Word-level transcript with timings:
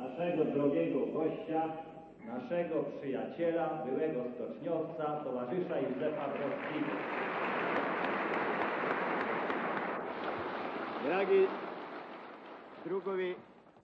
naszego 0.00 0.44
drogiego 0.44 1.06
gościa, 1.06 1.62
naszego 2.26 2.84
przyjaciela, 3.00 3.84
byłego 3.86 4.20
stoczniowca, 4.34 5.20
towarzysza 5.24 5.80
Józefa 5.80 6.28
Browskiego. 6.28 6.92
Dragi 11.04 11.46
drugovi 12.84 13.34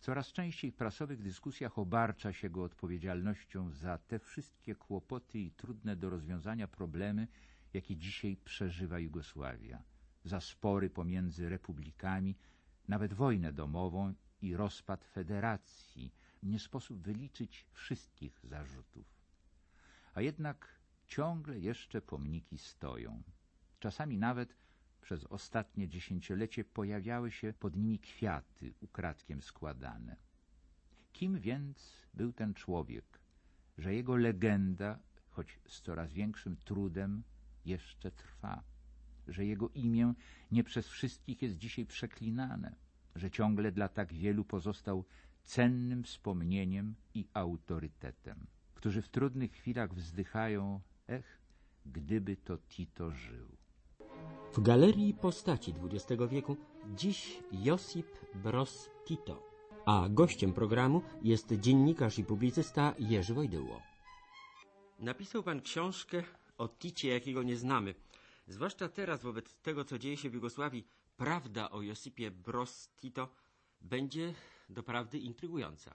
Coraz 0.00 0.32
częściej 0.32 0.70
w 0.70 0.76
prasowych 0.76 1.22
dyskusjach 1.22 1.78
obarcza 1.78 2.32
się 2.32 2.50
go 2.50 2.64
odpowiedzialnością 2.64 3.70
za 3.70 3.98
te 3.98 4.18
wszystkie 4.18 4.74
kłopoty 4.74 5.38
i 5.38 5.50
trudne 5.50 5.96
do 5.96 6.10
rozwiązania 6.10 6.68
problemy, 6.68 7.28
jakie 7.72 7.96
dzisiaj 7.96 8.36
przeżywa 8.36 8.98
Jugosławia, 8.98 9.82
za 10.24 10.40
spory 10.40 10.90
pomiędzy 10.90 11.48
republikami, 11.48 12.36
nawet 12.88 13.14
wojnę 13.14 13.52
domową 13.52 14.14
i 14.42 14.56
rozpad 14.56 15.04
federacji. 15.04 16.14
Nie 16.42 16.58
sposób 16.58 17.02
wyliczyć 17.02 17.66
wszystkich 17.72 18.40
zarzutów. 18.44 19.06
A 20.14 20.20
jednak 20.20 20.68
ciągle 21.06 21.58
jeszcze 21.58 22.00
pomniki 22.00 22.58
stoją. 22.58 23.22
Czasami 23.80 24.18
nawet 24.18 24.56
przez 25.00 25.24
ostatnie 25.24 25.88
dziesięciolecie 25.88 26.64
pojawiały 26.64 27.30
się 27.30 27.52
pod 27.52 27.76
nimi 27.76 27.98
kwiaty 27.98 28.74
ukradkiem 28.80 29.42
składane. 29.42 30.16
Kim 31.12 31.40
więc 31.40 31.96
był 32.14 32.32
ten 32.32 32.54
człowiek, 32.54 33.20
że 33.78 33.94
jego 33.94 34.16
legenda, 34.16 34.98
choć 35.30 35.60
z 35.66 35.80
coraz 35.80 36.12
większym 36.12 36.56
trudem, 36.56 37.22
jeszcze 37.64 38.10
trwa, 38.10 38.62
że 39.28 39.44
jego 39.44 39.68
imię 39.68 40.14
nie 40.50 40.64
przez 40.64 40.88
wszystkich 40.88 41.42
jest 41.42 41.58
dzisiaj 41.58 41.86
przeklinane, 41.86 42.74
że 43.14 43.30
ciągle 43.30 43.72
dla 43.72 43.88
tak 43.88 44.12
wielu 44.12 44.44
pozostał 44.44 45.04
cennym 45.44 46.04
wspomnieniem 46.04 46.94
i 47.14 47.26
autorytetem, 47.34 48.46
którzy 48.74 49.02
w 49.02 49.08
trudnych 49.08 49.52
chwilach 49.52 49.94
wzdychają, 49.94 50.80
ech, 51.08 51.40
gdyby 51.86 52.36
to 52.36 52.58
Tito 52.58 53.10
żył. 53.10 53.48
W 54.52 54.60
galerii 54.60 55.14
postaci 55.14 55.74
XX 55.84 56.22
wieku 56.30 56.56
dziś 56.96 57.38
Josip 57.52 58.06
Broz 58.34 58.90
Tito, 59.04 59.42
a 59.86 60.08
gościem 60.10 60.52
programu 60.52 61.02
jest 61.22 61.52
dziennikarz 61.52 62.18
i 62.18 62.24
publicysta 62.24 62.94
Jerzy 62.98 63.34
Wojdyło. 63.34 63.82
Napisał 64.98 65.42
pan 65.42 65.60
książkę 65.60 66.22
o 66.58 66.68
Ticie, 66.68 67.08
jakiego 67.08 67.42
nie 67.42 67.56
znamy. 67.56 67.94
Zwłaszcza 68.46 68.88
teraz, 68.88 69.22
wobec 69.22 69.54
tego, 69.54 69.84
co 69.84 69.98
dzieje 69.98 70.16
się 70.16 70.30
w 70.30 70.34
Jugosławii, 70.34 70.86
prawda 71.16 71.70
o 71.70 71.82
Josipie 71.82 72.30
Broz 72.30 72.88
Tito 73.00 73.34
będzie 73.80 74.34
doprawdy 74.68 75.18
intrygująca. 75.18 75.94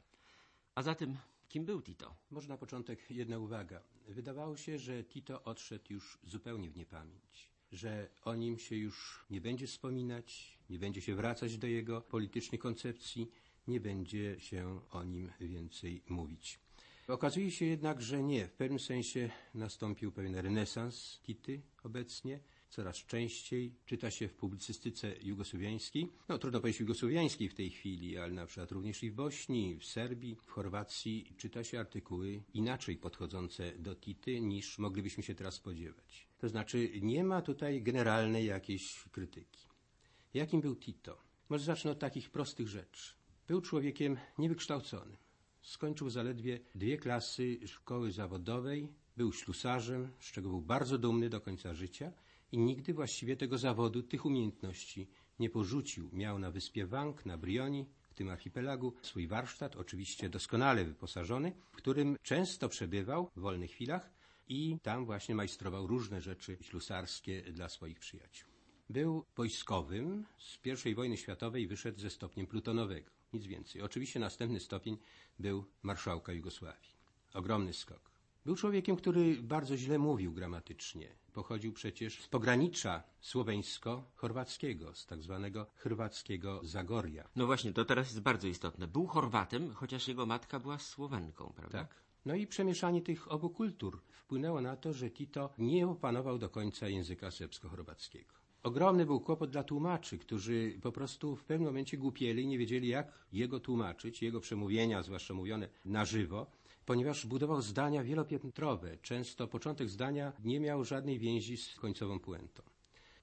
A 0.76 0.84
zatem, 0.84 1.18
kim 1.50 1.66
był 1.66 1.82
Tito? 1.82 2.16
Może 2.32 2.50
na 2.50 2.58
początek 2.58 3.12
jedna 3.12 3.40
uwaga. 3.40 3.82
Wydawało 4.08 4.58
się, 4.58 4.80
że 4.80 5.04
Tito 5.04 5.44
odszedł 5.44 5.94
już 5.94 6.20
zupełnie 6.24 6.70
w 6.70 6.78
niepamięć, 6.78 7.52
że 7.72 8.10
o 8.24 8.36
nim 8.36 8.60
się 8.60 8.76
już 8.76 9.26
nie 9.30 9.42
będzie 9.42 9.68
wspominać, 9.68 10.60
nie 10.70 10.80
będzie 10.80 11.02
się 11.02 11.16
wracać 11.16 11.58
do 11.58 11.68
jego 11.68 12.02
politycznej 12.02 12.60
koncepcji, 12.60 13.32
nie 13.68 13.80
będzie 13.80 14.40
się 14.40 14.82
o 14.92 15.04
nim 15.04 15.32
więcej 15.40 16.04
mówić. 16.10 16.67
Okazuje 17.08 17.52
się 17.52 17.66
jednak, 17.66 18.02
że 18.02 18.24
nie. 18.24 18.48
W 18.48 18.54
pewnym 18.54 18.80
sensie 18.80 19.30
nastąpił 19.54 20.12
pewien 20.12 20.36
renesans 20.36 21.20
Tity 21.24 21.62
obecnie. 21.84 22.40
Coraz 22.70 22.96
częściej 22.96 23.76
czyta 23.86 24.12
się 24.12 24.28
w 24.28 24.34
publicystyce 24.34 25.16
jugosłowiańskiej, 25.22 26.12
no 26.30 26.38
trudno 26.38 26.60
powiedzieć 26.60 26.80
jugosłowiańskiej 26.80 27.50
w 27.50 27.54
tej 27.54 27.70
chwili, 27.70 28.18
ale 28.18 28.34
na 28.34 28.46
przykład 28.46 28.72
również 28.72 29.04
i 29.04 29.12
w 29.12 29.16
Bośni, 29.16 29.76
w 29.76 29.86
Serbii, 29.86 30.36
w 30.36 30.50
Chorwacji 30.50 31.34
czyta 31.38 31.64
się 31.64 31.80
artykuły 31.80 32.44
inaczej 32.54 32.98
podchodzące 32.98 33.72
do 33.78 33.96
Tity 33.96 34.42
niż 34.42 34.80
moglibyśmy 34.80 35.24
się 35.24 35.36
teraz 35.36 35.54
spodziewać. 35.54 36.28
To 36.38 36.50
znaczy 36.50 36.92
nie 37.02 37.24
ma 37.24 37.42
tutaj 37.42 37.82
generalnej 37.82 38.46
jakiejś 38.46 39.04
krytyki. 39.12 39.68
Jakim 40.34 40.62
był 40.62 40.76
Tito? 40.76 41.18
Może 41.50 41.66
zacznę 41.66 41.92
od 41.92 42.00
takich 42.00 42.30
prostych 42.30 42.68
rzeczy. 42.68 43.14
Był 43.48 43.62
człowiekiem 43.62 44.18
niewykształconym. 44.38 45.27
Skończył 45.68 46.10
zaledwie 46.10 46.60
dwie 46.76 46.98
klasy 46.98 47.60
szkoły 47.66 48.12
zawodowej, 48.12 48.88
był 49.18 49.34
ślusarzem, 49.34 50.12
z 50.20 50.32
czego 50.32 50.50
był 50.50 50.62
bardzo 50.62 50.98
dumny 50.98 51.30
do 51.30 51.42
końca 51.42 51.74
życia 51.74 52.12
i 52.52 52.58
nigdy 52.58 52.94
właściwie 52.94 53.38
tego 53.38 53.58
zawodu, 53.58 54.04
tych 54.04 54.26
umiejętności 54.26 55.08
nie 55.40 55.50
porzucił. 55.50 56.10
Miał 56.14 56.40
na 56.40 56.52
wyspie 56.52 56.86
Wang, 56.86 57.26
na 57.26 57.38
Brioni, 57.38 57.86
w 58.10 58.14
tym 58.14 58.30
archipelagu, 58.30 58.94
swój 59.02 59.28
warsztat, 59.28 59.76
oczywiście 59.76 60.30
doskonale 60.30 60.86
wyposażony, 60.86 61.52
w 61.72 61.76
którym 61.76 62.18
często 62.24 62.70
przebywał 62.70 63.32
w 63.36 63.40
wolnych 63.40 63.72
chwilach 63.72 64.12
i 64.48 64.78
tam 64.82 65.06
właśnie 65.06 65.36
majstrował 65.36 65.88
różne 65.88 66.22
rzeczy 66.22 66.58
ślusarskie 66.62 67.42
dla 67.42 67.70
swoich 67.70 68.00
przyjaciół. 68.00 68.50
Był 68.90 69.26
wojskowym, 69.36 70.26
z 70.38 70.86
I 70.86 70.96
wojny 70.96 71.18
światowej 71.18 71.68
wyszedł 71.68 72.00
ze 72.00 72.10
stopniem 72.10 72.48
plutonowego, 72.48 73.17
nic 73.34 73.46
więcej. 73.46 73.82
Oczywiście 73.82 74.20
następny 74.20 74.60
stopień 74.60 74.98
był 75.40 75.66
marszałka 75.84 76.34
Jugosławii. 76.34 76.90
Ogromny 77.34 77.74
skok. 77.74 78.12
Był 78.46 78.56
człowiekiem, 78.56 78.96
który 78.96 79.36
bardzo 79.36 79.78
źle 79.78 80.00
mówił 80.00 80.34
gramatycznie. 80.34 81.16
Pochodził 81.34 81.74
przecież 81.74 82.22
z 82.22 82.28
pogranicza 82.28 83.04
słoweńsko-chorwackiego, 83.22 84.96
z 84.96 85.06
tak 85.06 85.22
zwanego 85.24 85.66
chorwackiego 85.84 86.62
Zagoria. 86.64 87.30
No 87.36 87.46
właśnie, 87.46 87.74
to 87.74 87.86
teraz 87.86 88.08
jest 88.08 88.22
bardzo 88.22 88.48
istotne. 88.48 88.88
Był 88.88 89.08
Chorwatem, 89.08 89.74
chociaż 89.74 90.08
jego 90.08 90.26
matka 90.26 90.60
była 90.60 90.80
Słowenką, 90.80 91.54
prawda? 91.56 91.80
Tak. 91.80 91.96
No 92.26 92.36
i 92.36 92.48
przemieszanie 92.48 93.02
tych 93.02 93.32
obu 93.32 93.50
kultur 93.50 94.02
wpłynęło 94.12 94.62
na 94.62 94.78
to, 94.78 94.94
że 94.94 95.12
Tito 95.12 95.54
nie 95.58 95.88
opanował 95.88 96.38
do 96.38 96.50
końca 96.50 96.88
języka 96.88 97.28
serbsko-chorwackiego. 97.28 98.34
Ogromny 98.68 99.06
był 99.06 99.20
kłopot 99.20 99.50
dla 99.50 99.64
tłumaczy, 99.64 100.18
którzy 100.18 100.80
po 100.82 100.92
prostu 100.92 101.36
w 101.36 101.44
pewnym 101.44 101.68
momencie 101.68 101.98
głupieli 101.98 102.44
i 102.44 102.48
nie 102.48 102.58
wiedzieli, 102.58 102.88
jak 102.88 103.26
jego 103.34 103.60
tłumaczyć, 103.60 104.22
jego 104.22 104.40
przemówienia, 104.40 105.04
zwłaszcza 105.04 105.34
mówione 105.34 105.70
na 105.86 106.06
żywo, 106.06 106.52
ponieważ 106.86 107.26
budował 107.26 107.62
zdania 107.62 108.04
wielopiętrowe. 108.04 108.98
Często 108.98 109.48
początek 109.48 109.90
zdania 109.90 110.34
nie 110.44 110.60
miał 110.60 110.84
żadnej 110.84 111.20
więzi 111.20 111.58
z 111.58 111.76
końcową 111.76 112.20
puentą. 112.20 112.64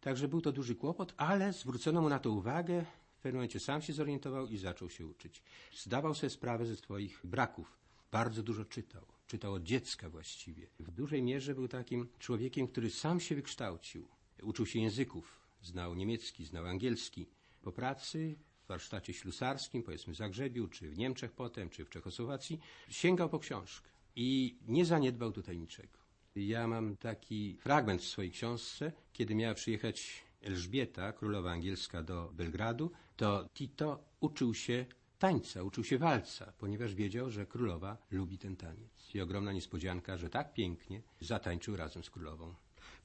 Także 0.01 0.29
był 0.29 0.41
to 0.41 0.53
duży 0.53 0.75
kłopot, 0.75 1.15
ale 1.17 1.53
zwrócono 1.53 2.03
mu 2.03 2.09
na 2.09 2.19
to 2.19 2.31
uwagę. 2.31 2.85
W 3.17 3.21
pewnym 3.21 3.39
momencie 3.39 3.61
sam 3.61 3.83
się 3.83 3.93
zorientował 3.93 4.47
i 4.47 4.59
zaczął 4.59 4.91
się 4.91 5.07
uczyć. 5.07 5.43
Zdawał 5.77 6.15
sobie 6.15 6.31
sprawę 6.31 6.67
ze 6.67 6.77
swoich 6.77 7.21
braków. 7.25 7.79
Bardzo 8.13 8.43
dużo 8.43 8.65
czytał. 8.65 9.03
Czytał 9.27 9.55
od 9.55 9.63
dziecka 9.63 10.11
właściwie. 10.11 10.67
W 10.81 10.91
dużej 10.91 11.23
mierze 11.23 11.55
był 11.55 11.69
takim 11.69 12.09
człowiekiem, 12.19 12.69
który 12.69 12.91
sam 12.91 13.21
się 13.21 13.35
wykształcił. 13.35 14.09
Uczył 14.43 14.67
się 14.67 14.79
języków. 14.79 15.41
Znał 15.63 15.95
niemiecki, 15.95 16.45
znał 16.45 16.67
angielski. 16.67 17.27
Po 17.63 17.73
pracy 17.73 18.37
w 18.65 18.69
warsztacie 18.69 19.13
ślusarskim, 19.13 19.83
powiedzmy 19.83 20.15
w 20.15 20.17
Zagrzebiu, 20.17 20.69
czy 20.69 20.91
w 20.91 20.99
Niemczech 20.99 21.33
potem, 21.33 21.71
czy 21.71 21.85
w 21.85 21.91
Czechosłowacji, 21.91 22.61
sięgał 22.89 23.29
po 23.29 23.39
książkę 23.39 23.91
i 24.17 24.59
nie 24.67 24.85
zaniedbał 24.85 25.33
tutaj 25.33 25.59
niczego. 25.59 25.99
Ja 26.37 26.69
mam 26.69 26.97
taki 26.97 27.57
fragment 27.61 28.03
w 28.03 28.07
swojej 28.07 28.31
książce, 28.31 28.93
kiedy 29.13 29.35
miała 29.35 29.55
przyjechać 29.55 30.25
Elżbieta, 30.43 31.13
królowa 31.13 31.51
angielska, 31.51 32.03
do 32.03 32.31
Belgradu, 32.33 32.91
to 33.17 33.49
Tito 33.55 34.05
uczył 34.21 34.55
się 34.55 34.87
tańca, 35.19 35.63
uczył 35.63 35.85
się 35.85 35.99
walca, 35.99 36.53
ponieważ 36.59 36.95
wiedział, 36.95 37.31
że 37.31 37.47
królowa 37.47 37.99
lubi 38.11 38.39
ten 38.39 38.57
taniec. 38.57 39.15
I 39.15 39.21
ogromna 39.21 39.53
niespodzianka, 39.53 40.17
że 40.17 40.31
tak 40.31 40.55
pięknie 40.55 41.03
zatańczył 41.21 41.77
razem 41.77 42.05
z 42.05 42.11
królową. 42.11 42.55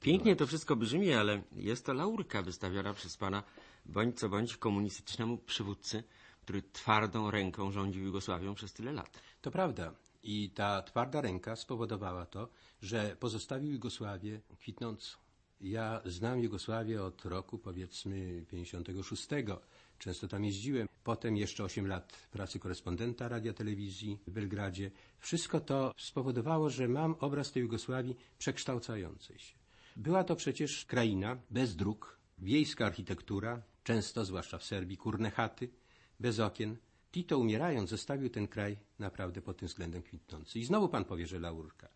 Pięknie 0.00 0.36
to 0.36 0.46
wszystko 0.46 0.76
brzmi, 0.76 1.12
ale 1.12 1.42
jest 1.52 1.86
to 1.86 1.92
laurka 1.92 2.42
wystawiona 2.42 2.94
przez 2.94 3.16
pana 3.16 3.42
bądź 3.86 4.18
co 4.18 4.28
bądź 4.28 4.56
komunistycznemu 4.56 5.38
przywódcy, 5.38 6.04
który 6.42 6.62
twardą 6.62 7.30
ręką 7.30 7.70
rządził 7.70 8.04
Jugosławią 8.04 8.54
przez 8.54 8.72
tyle 8.72 8.92
lat. 8.92 9.20
To 9.42 9.50
prawda. 9.50 9.94
I 10.22 10.50
ta 10.50 10.82
twarda 10.82 11.20
ręka 11.20 11.56
spowodowała 11.56 12.26
to, 12.26 12.48
że 12.82 13.16
pozostawił 13.20 13.72
Jugosławię 13.72 14.40
kwitnącą. 14.58 15.16
Ja 15.60 16.00
znam 16.04 16.40
Jugosławię 16.40 17.02
od 17.02 17.24
roku 17.24 17.58
powiedzmy 17.58 18.44
56. 18.50 19.28
Często 19.98 20.28
tam 20.28 20.44
jeździłem. 20.44 20.88
Potem 21.04 21.36
jeszcze 21.36 21.64
8 21.64 21.86
lat 21.86 22.28
pracy 22.32 22.58
korespondenta 22.58 23.28
radia 23.28 23.52
telewizji 23.52 24.18
w 24.26 24.30
Belgradzie. 24.30 24.90
Wszystko 25.18 25.60
to 25.60 25.94
spowodowało, 25.96 26.70
że 26.70 26.88
mam 26.88 27.14
obraz 27.20 27.52
tej 27.52 27.62
Jugosławii 27.62 28.16
przekształcającej 28.38 29.38
się. 29.38 29.59
Była 29.96 30.24
to 30.24 30.36
przecież 30.36 30.84
kraina 30.84 31.36
bez 31.50 31.76
dróg, 31.76 32.18
wiejska 32.38 32.86
architektura, 32.86 33.62
często, 33.84 34.24
zwłaszcza 34.24 34.58
w 34.58 34.64
Serbii, 34.64 34.96
kurne 34.96 35.30
chaty, 35.30 35.68
bez 36.20 36.40
okien. 36.40 36.76
Tito 37.12 37.38
umierając 37.38 37.90
zostawił 37.90 38.30
ten 38.30 38.48
kraj 38.48 38.76
naprawdę 38.98 39.42
pod 39.42 39.56
tym 39.56 39.68
względem 39.68 40.02
kwitnący. 40.02 40.58
I 40.58 40.64
znowu 40.64 40.88
pan 40.88 41.04
powie, 41.04 41.26
że 41.26 41.38
laurka. 41.38 41.88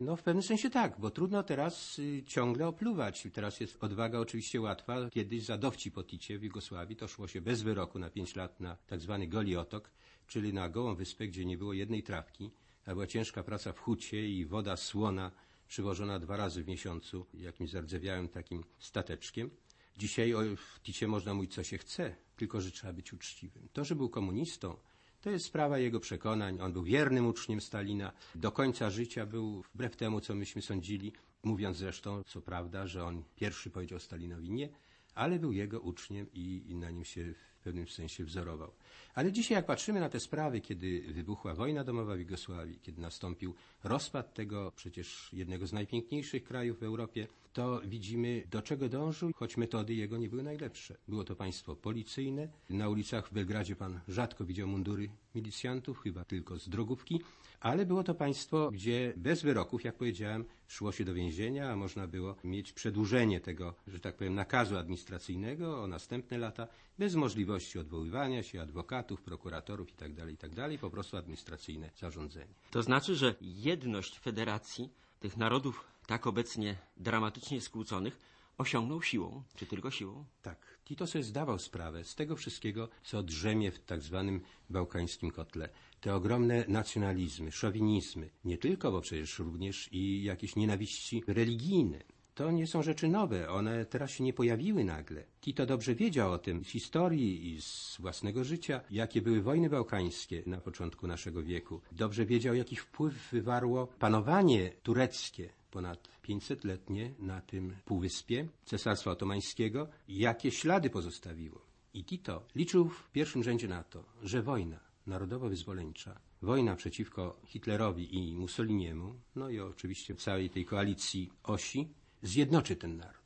No 0.00 0.16
w 0.16 0.22
pewnym 0.22 0.42
sensie 0.42 0.70
tak, 0.70 1.00
bo 1.00 1.10
trudno 1.10 1.42
teraz 1.42 1.98
y, 1.98 2.22
ciągle 2.26 2.66
opluwać. 2.66 3.28
Teraz 3.32 3.60
jest 3.60 3.84
odwaga 3.84 4.18
oczywiście 4.18 4.60
łatwa. 4.60 5.10
Kiedyś 5.10 5.42
za 5.42 5.58
dowcip 5.58 6.06
Ticie 6.06 6.38
w 6.38 6.42
Jugosławii 6.42 6.96
to 6.96 7.08
szło 7.08 7.28
się 7.28 7.40
bez 7.40 7.62
wyroku 7.62 7.98
na 7.98 8.10
pięć 8.10 8.36
lat 8.36 8.60
na 8.60 8.76
tak 8.86 9.00
zwany 9.00 9.26
goli 9.26 9.56
otok, 9.56 9.90
czyli 10.26 10.52
na 10.52 10.68
gołą 10.68 10.94
wyspę, 10.94 11.26
gdzie 11.26 11.44
nie 11.44 11.58
było 11.58 11.72
jednej 11.72 12.02
trawki, 12.02 12.50
a 12.86 12.92
była 12.92 13.06
ciężka 13.06 13.42
praca 13.42 13.72
w 13.72 13.78
hucie 13.78 14.28
i 14.28 14.46
woda 14.46 14.76
słona 14.76 15.30
przywożona 15.68 16.18
dwa 16.18 16.36
razy 16.36 16.64
w 16.64 16.68
miesiącu 16.68 17.26
jakimś 17.34 17.70
zardzewiałym 17.70 18.28
takim 18.28 18.64
stateczkiem. 18.78 19.50
Dzisiaj 19.96 20.34
o 20.34 20.40
Ticie 20.82 21.08
można 21.08 21.34
mówić, 21.34 21.54
co 21.54 21.62
się 21.62 21.78
chce, 21.78 22.16
tylko 22.36 22.60
że 22.60 22.70
trzeba 22.70 22.92
być 22.92 23.12
uczciwym. 23.12 23.68
To, 23.72 23.84
że 23.84 23.94
był 23.94 24.08
komunistą, 24.08 24.76
to 25.20 25.30
jest 25.30 25.44
sprawa 25.44 25.78
jego 25.78 26.00
przekonań. 26.00 26.60
On 26.60 26.72
był 26.72 26.82
wiernym 26.82 27.26
uczniem 27.26 27.60
Stalina. 27.60 28.12
Do 28.34 28.52
końca 28.52 28.90
życia 28.90 29.26
był, 29.26 29.62
wbrew 29.74 29.96
temu, 29.96 30.20
co 30.20 30.34
myśmy 30.34 30.62
sądzili, 30.62 31.12
mówiąc 31.42 31.76
zresztą, 31.76 32.22
co 32.26 32.40
prawda, 32.40 32.86
że 32.86 33.04
on 33.04 33.22
pierwszy 33.36 33.70
powiedział 33.70 33.98
Stalinowi 33.98 34.50
nie, 34.50 34.68
ale 35.14 35.38
był 35.38 35.52
jego 35.52 35.80
uczniem 35.80 36.26
i, 36.32 36.62
i 36.68 36.74
na 36.74 36.90
nim 36.90 37.04
się 37.04 37.34
w 37.34 37.64
pewnym 37.64 37.88
sensie 37.88 38.24
wzorował. 38.24 38.72
Ale 39.14 39.32
dzisiaj, 39.32 39.56
jak 39.56 39.66
patrzymy 39.66 40.00
na 40.00 40.08
te 40.08 40.20
sprawy, 40.20 40.60
kiedy 40.60 41.00
wybuchła 41.00 41.54
wojna 41.54 41.84
domowa 41.84 42.14
w 42.14 42.18
Jugosławii, 42.18 42.78
kiedy 42.82 43.00
nastąpił 43.00 43.54
rozpad 43.84 44.34
tego 44.34 44.72
przecież 44.76 45.28
jednego 45.32 45.66
z 45.66 45.72
najpiękniejszych 45.72 46.44
krajów 46.44 46.78
w 46.78 46.82
Europie, 46.82 47.26
to 47.54 47.80
widzimy, 47.84 48.42
do 48.50 48.62
czego 48.62 48.88
dążył, 48.88 49.30
choć 49.34 49.56
metody 49.56 49.94
jego 49.94 50.16
nie 50.16 50.28
były 50.28 50.42
najlepsze. 50.42 50.96
Było 51.08 51.24
to 51.24 51.36
państwo 51.36 51.76
policyjne. 51.76 52.48
Na 52.70 52.88
ulicach 52.88 53.28
w 53.28 53.32
Belgradzie 53.32 53.76
pan 53.76 54.00
rzadko 54.08 54.44
widział 54.44 54.68
mundury 54.68 55.08
milicjantów, 55.34 56.00
chyba 56.00 56.24
tylko 56.24 56.58
z 56.58 56.68
drogówki, 56.68 57.20
ale 57.60 57.86
było 57.86 58.04
to 58.04 58.14
państwo, 58.14 58.70
gdzie 58.70 59.12
bez 59.16 59.42
wyroków, 59.42 59.84
jak 59.84 59.96
powiedziałem, 59.96 60.44
szło 60.68 60.92
się 60.92 61.04
do 61.04 61.14
więzienia, 61.14 61.70
a 61.70 61.76
można 61.76 62.06
było 62.06 62.36
mieć 62.44 62.72
przedłużenie 62.72 63.40
tego, 63.40 63.74
że 63.86 64.00
tak 64.00 64.16
powiem, 64.16 64.34
nakazu 64.34 64.76
administracyjnego 64.76 65.82
o 65.82 65.86
następne 65.86 66.38
lata, 66.38 66.68
bez 66.98 67.14
możliwości 67.14 67.78
odwoływania 67.78 68.42
się 68.42 68.62
adwokatów, 68.84 69.22
prokuratorów 69.22 69.88
itd., 69.90 70.30
itd., 70.30 70.78
po 70.78 70.90
prostu 70.90 71.16
administracyjne 71.16 71.90
zarządzenie. 71.96 72.54
To 72.70 72.82
znaczy, 72.82 73.16
że 73.16 73.34
jedność 73.40 74.18
federacji 74.18 74.90
tych 75.20 75.36
narodów 75.36 75.84
tak 76.06 76.26
obecnie 76.26 76.76
dramatycznie 76.96 77.60
skłóconych 77.60 78.18
osiągnął 78.58 79.02
siłą, 79.02 79.42
czy 79.56 79.66
tylko 79.66 79.90
siłą? 79.90 80.24
Tak. 80.42 80.78
Tito 80.84 81.06
sobie 81.06 81.24
zdawał 81.24 81.58
sprawę 81.58 82.04
z 82.04 82.14
tego 82.14 82.36
wszystkiego, 82.36 82.88
co 83.02 83.22
drzemie 83.22 83.70
w 83.70 83.78
tak 83.78 84.02
zwanym 84.02 84.40
bałkańskim 84.70 85.30
kotle. 85.30 85.68
Te 86.00 86.14
ogromne 86.14 86.64
nacjonalizmy, 86.68 87.52
szowinizmy, 87.52 88.30
nie 88.44 88.58
tylko, 88.58 88.92
bo 88.92 89.00
przecież 89.00 89.38
również 89.38 89.88
i 89.92 90.22
jakieś 90.22 90.56
nienawiści 90.56 91.22
religijne. 91.26 92.13
To 92.34 92.50
nie 92.50 92.66
są 92.66 92.82
rzeczy 92.82 93.08
nowe, 93.08 93.50
one 93.50 93.86
teraz 93.86 94.10
się 94.10 94.24
nie 94.24 94.32
pojawiły 94.32 94.84
nagle. 94.84 95.24
Tito 95.40 95.66
dobrze 95.66 95.94
wiedział 95.94 96.32
o 96.32 96.38
tym 96.38 96.64
z 96.64 96.68
historii 96.68 97.52
i 97.52 97.62
z 97.62 97.96
własnego 98.00 98.44
życia, 98.44 98.80
jakie 98.90 99.22
były 99.22 99.42
wojny 99.42 99.70
bałkańskie 99.70 100.42
na 100.46 100.60
początku 100.60 101.06
naszego 101.06 101.42
wieku. 101.42 101.80
Dobrze 101.92 102.26
wiedział, 102.26 102.54
jaki 102.54 102.76
wpływ 102.76 103.30
wywarło 103.32 103.86
panowanie 103.86 104.70
tureckie 104.82 105.48
ponad 105.70 106.08
500-letnie 106.28 107.14
na 107.18 107.40
tym 107.40 107.76
półwyspie 107.84 108.48
Cesarstwa 108.64 109.10
Otomańskiego, 109.10 109.88
jakie 110.08 110.50
ślady 110.50 110.90
pozostawiło. 110.90 111.60
I 111.94 112.04
Tito 112.04 112.46
liczył 112.54 112.88
w 112.88 113.10
pierwszym 113.10 113.42
rzędzie 113.42 113.68
na 113.68 113.84
to, 113.84 114.04
że 114.22 114.42
wojna 114.42 114.80
narodowo-wyzwoleńcza, 115.06 116.20
wojna 116.42 116.76
przeciwko 116.76 117.40
Hitlerowi 117.46 118.16
i 118.16 118.34
Mussoliniemu, 118.34 119.14
no 119.36 119.50
i 119.50 119.60
oczywiście 119.60 120.14
całej 120.14 120.50
tej 120.50 120.64
koalicji 120.64 121.30
osi, 121.42 121.88
zjednoczy 122.24 122.76
ten 122.76 122.96
naród. 122.96 123.24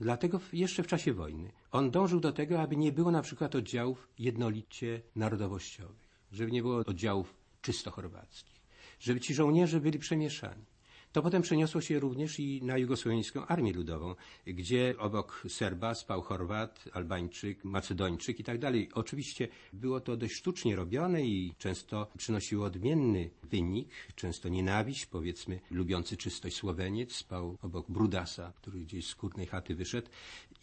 Dlatego 0.00 0.40
jeszcze 0.52 0.82
w 0.82 0.86
czasie 0.86 1.12
wojny 1.12 1.52
on 1.72 1.90
dążył 1.90 2.20
do 2.20 2.32
tego, 2.32 2.60
aby 2.60 2.76
nie 2.76 2.92
było 2.92 3.10
na 3.10 3.22
przykład 3.22 3.54
oddziałów 3.54 4.08
jednolicie 4.18 5.02
narodowościowych, 5.16 6.08
żeby 6.32 6.50
nie 6.50 6.62
było 6.62 6.76
oddziałów 6.76 7.34
czysto 7.62 7.90
chorwackich, 7.90 8.60
żeby 9.00 9.20
ci 9.20 9.34
żołnierze 9.34 9.80
byli 9.80 9.98
przemieszani. 9.98 10.64
To 11.12 11.22
potem 11.22 11.42
przeniosło 11.42 11.80
się 11.80 12.00
również 12.00 12.40
i 12.40 12.62
na 12.62 12.78
Jugosłowiańską 12.78 13.46
Armię 13.46 13.72
Ludową, 13.72 14.14
gdzie 14.46 14.94
obok 14.98 15.44
Serba 15.48 15.94
spał 15.94 16.22
Chorwat, 16.22 16.84
Albańczyk, 16.92 17.64
Macedończyk 17.64 18.40
i 18.40 18.44
tak 18.44 18.58
dalej. 18.58 18.88
Oczywiście 18.94 19.48
było 19.72 20.00
to 20.00 20.16
dość 20.16 20.34
sztucznie 20.34 20.76
robione 20.76 21.22
i 21.22 21.54
często 21.58 22.06
przynosiło 22.18 22.66
odmienny 22.66 23.30
wynik, 23.42 23.88
często 24.14 24.48
nienawiść, 24.48 25.06
powiedzmy 25.06 25.60
lubiący 25.70 26.16
czystość 26.16 26.56
Słoweniec 26.56 27.12
spał 27.12 27.56
obok 27.62 27.90
Brudasa, 27.90 28.52
który 28.56 28.80
gdzieś 28.80 29.06
z 29.06 29.08
skórnej 29.08 29.46
chaty 29.46 29.74
wyszedł 29.74 30.08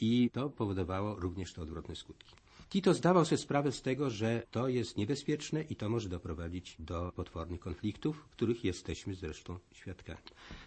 i 0.01 0.29
to 0.33 0.49
powodowało 0.49 1.15
również 1.15 1.53
te 1.53 1.61
odwrotne 1.61 1.95
skutki. 1.95 2.46
Tito 2.69 2.93
zdawał 2.93 3.25
sobie 3.25 3.37
sprawę 3.37 3.71
z 3.71 3.81
tego, 3.81 4.09
że 4.09 4.43
to 4.51 4.67
jest 4.67 4.97
niebezpieczne 4.97 5.61
i 5.61 5.75
to 5.75 5.89
może 5.89 6.09
doprowadzić 6.09 6.75
do 6.79 7.11
potwornych 7.15 7.59
konfliktów, 7.59 8.25
których 8.31 8.63
jesteśmy 8.63 9.15
zresztą 9.15 9.59
świadkami. 9.73 10.19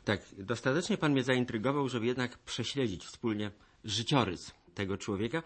Tak, 0.05 0.23
dostatecznie 0.39 0.97
pan 0.97 1.13
mnie 1.13 1.23
zaintrygował, 1.23 1.89
żeby 1.89 2.07
jednak 2.07 2.39
prześledzić 2.39 3.05
wspólnie 3.05 3.51
życiorys 3.85 4.55
tego 4.75 4.99
człowieka. 4.99 5.43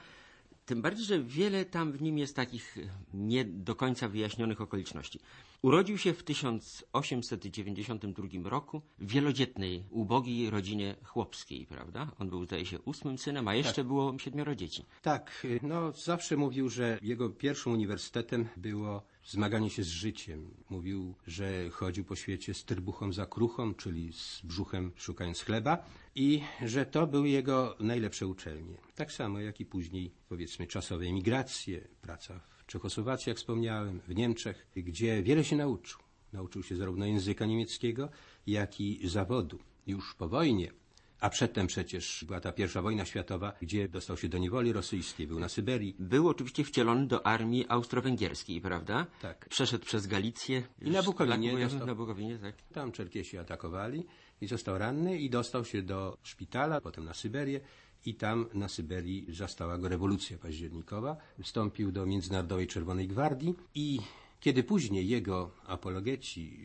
Tym 0.67 0.83
bardziej, 0.83 1.05
że 1.05 1.23
wiele 1.23 1.65
tam 1.65 1.93
w 1.93 2.03
nim 2.03 2.19
jest 2.19 2.37
takich 2.37 2.79
nie 3.15 3.45
do 3.45 3.75
końca 3.75 4.09
wyjaśnionych 4.09 4.61
okoliczności. 4.61 5.21
Urodził 5.63 5.99
się 5.99 6.13
w 6.13 6.23
1892 6.23 8.51
roku 8.51 8.83
w 8.99 9.13
wielodzietnej, 9.13 9.85
ubogiej 9.91 10.51
rodzinie 10.51 10.97
chłopskiej, 11.05 11.67
prawda? 11.67 12.11
On 12.19 12.29
był, 12.29 12.45
zdaje 12.45 12.67
się, 12.67 12.81
ósmym 12.81 13.19
synem, 13.19 13.49
a 13.49 13.55
jeszcze 13.55 13.85
było 13.85 14.19
siedmioro 14.19 14.55
dzieci. 14.55 14.85
Tak, 15.03 15.47
no 15.63 15.93
zawsze 15.93 16.37
mówił, 16.37 16.69
że 16.69 16.99
jego 17.03 17.31
pierwszym 17.31 17.73
uniwersytetem 17.73 18.49
było 18.57 19.03
zmaganie 19.25 19.71
się 19.71 19.83
z 19.85 19.89
życiem. 19.89 20.55
Mówił, 20.71 21.15
że 21.27 21.71
chodził 21.71 22.05
po 22.05 22.17
świecie 22.17 22.55
z 22.55 22.65
trybuchą 22.65 23.13
za 23.13 23.27
kruchą, 23.27 23.75
czyli 23.75 24.13
z 24.13 24.41
brzuchem 24.45 24.93
szukając 24.97 25.41
chleba 25.41 25.85
i 26.15 26.43
że 26.65 26.87
to 26.87 27.07
były 27.07 27.29
jego 27.29 27.77
najlepsze 27.81 28.27
uczelnie. 28.27 28.77
Tak 28.95 29.13
samo 29.13 29.41
jak 29.41 29.61
i 29.61 29.67
później, 29.67 30.15
powiedzmy, 30.29 30.67
czasowe 30.67 31.05
emigracje, 31.05 31.89
praca 32.03 32.41
w 32.57 32.67
Czechosłowacji, 32.67 33.31
jak 33.31 33.39
wspomniałem, 33.39 34.01
w 34.09 34.15
Niemczech, 34.15 34.67
gdzie 34.77 35.23
wiele 35.23 35.45
się 35.45 35.57
nauczył. 35.57 36.01
Nauczył 36.33 36.63
się 36.63 36.77
zarówno 36.77 37.07
języka 37.07 37.47
niemieckiego, 37.47 38.09
jak 38.47 38.81
i 38.81 39.09
zawodu. 39.09 39.59
Już 39.87 40.15
po 40.15 40.29
wojnie 40.29 40.73
a 41.25 41.31
przedtem 41.31 41.67
przecież 41.67 42.25
była 42.27 42.41
ta 42.41 42.53
pierwsza 42.53 42.83
wojna 42.83 43.05
światowa, 43.05 43.53
gdzie 43.63 43.89
dostał 43.89 44.17
się 44.17 44.29
do 44.29 44.39
niewoli 44.39 44.73
rosyjskiej, 44.73 45.27
był 45.27 45.41
na 45.41 45.49
Syberii. 45.49 45.97
Był 45.99 46.29
oczywiście 46.29 46.65
wcielony 46.65 47.07
do 47.07 47.27
armii 47.27 47.65
austro-węgierskiej, 47.69 48.61
prawda? 48.61 49.07
Tak. 49.23 49.49
Przeszedł 49.49 49.85
przez 49.85 50.07
Galicję. 50.07 50.63
I 50.83 50.91
na 50.91 51.03
Bukowinie 51.03 51.37
Bukowinie, 51.51 51.67
dostał- 51.69 51.87
na 51.87 51.95
Bukowinie, 51.95 52.39
tak. 52.39 52.55
Tam 52.73 52.93
Czerkiesi 52.93 53.39
atakowali 53.39 54.07
i 54.41 54.47
został 54.47 54.79
ranny 54.79 55.19
i 55.19 55.31
dostał 55.31 55.65
się 55.65 55.83
do 55.83 56.19
szpitala, 56.23 56.81
potem 56.81 57.05
na 57.05 57.15
Syberię 57.15 57.61
i 58.07 58.15
tam 58.15 58.47
na 58.55 58.69
Syberii 58.69 59.27
zastała 59.29 59.79
go 59.79 59.89
rewolucja 59.89 60.39
październikowa. 60.39 61.17
Wstąpił 61.43 61.93
do 61.93 62.07
Międzynarodowej 62.07 62.67
Czerwonej 62.67 63.09
Gwardii 63.09 63.55
i 63.75 64.01
kiedy 64.41 64.63
później 64.63 65.09
jego 65.09 65.51
apologeci 65.67 66.59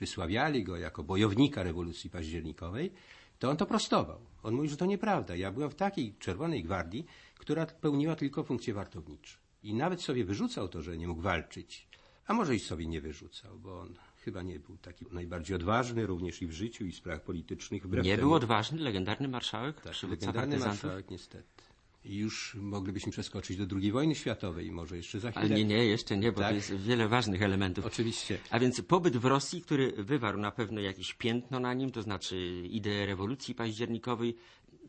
wysławiali 0.00 0.64
go 0.64 0.76
jako 0.76 1.02
bojownika 1.02 1.62
rewolucji 1.62 2.10
październikowej, 2.10 2.92
to 3.38 3.50
on 3.50 3.56
to 3.56 3.66
prostował. 3.66 4.20
On 4.42 4.54
mówił, 4.54 4.70
że 4.70 4.76
to 4.76 4.86
nieprawda. 4.86 5.36
Ja 5.36 5.52
byłem 5.52 5.70
w 5.70 5.74
takiej 5.74 6.14
Czerwonej 6.18 6.62
Gwardii, 6.62 7.06
która 7.38 7.66
pełniła 7.66 8.16
tylko 8.16 8.44
funkcje 8.44 8.74
wartownicze. 8.74 9.38
I 9.62 9.74
nawet 9.74 10.02
sobie 10.02 10.24
wyrzucał 10.24 10.68
to, 10.68 10.82
że 10.82 10.98
nie 10.98 11.08
mógł 11.08 11.20
walczyć. 11.22 11.88
A 12.26 12.34
może 12.34 12.54
i 12.54 12.58
sobie 12.60 12.86
nie 12.86 13.00
wyrzucał, 13.00 13.58
bo 13.58 13.80
on 13.80 13.94
chyba 14.16 14.42
nie 14.42 14.60
był 14.60 14.76
taki 14.76 15.06
najbardziej 15.12 15.56
odważny, 15.56 16.06
również 16.06 16.42
i 16.42 16.46
w 16.46 16.52
życiu, 16.52 16.84
i 16.84 16.92
w 16.92 16.96
sprawach 16.96 17.22
politycznych. 17.22 17.84
Nie 17.84 18.02
temu- 18.16 18.20
był 18.20 18.34
odważny, 18.34 18.80
legendarny 18.80 19.28
marszałek, 19.28 19.80
tak, 19.80 20.02
legendarny 20.02 20.40
partyzantów? 20.40 20.82
marszałek 20.82 21.10
niestety. 21.10 21.64
Już 22.04 22.54
moglibyśmy 22.54 23.12
przeskoczyć 23.12 23.56
do 23.56 23.76
II 23.76 23.92
wojny 23.92 24.14
światowej, 24.14 24.70
może 24.70 24.96
jeszcze 24.96 25.20
za 25.20 25.30
chwilę. 25.30 25.46
Ale 25.46 25.54
nie, 25.54 25.64
nie, 25.64 25.84
jeszcze 25.86 26.16
nie, 26.16 26.32
bo 26.32 26.38
Tak? 26.38 26.48
to 26.48 26.54
jest 26.54 26.76
wiele 26.76 27.08
ważnych 27.08 27.42
elementów. 27.42 27.86
Oczywiście. 27.86 28.38
A 28.50 28.58
więc 28.58 28.80
pobyt 28.80 29.16
w 29.16 29.24
Rosji, 29.24 29.62
który 29.62 29.92
wywarł 29.92 30.38
na 30.38 30.50
pewno 30.50 30.80
jakieś 30.80 31.14
piętno 31.14 31.60
na 31.60 31.74
nim, 31.74 31.90
to 31.90 32.02
znaczy 32.02 32.62
ideę 32.70 33.06
rewolucji 33.06 33.54
październikowej, 33.54 34.36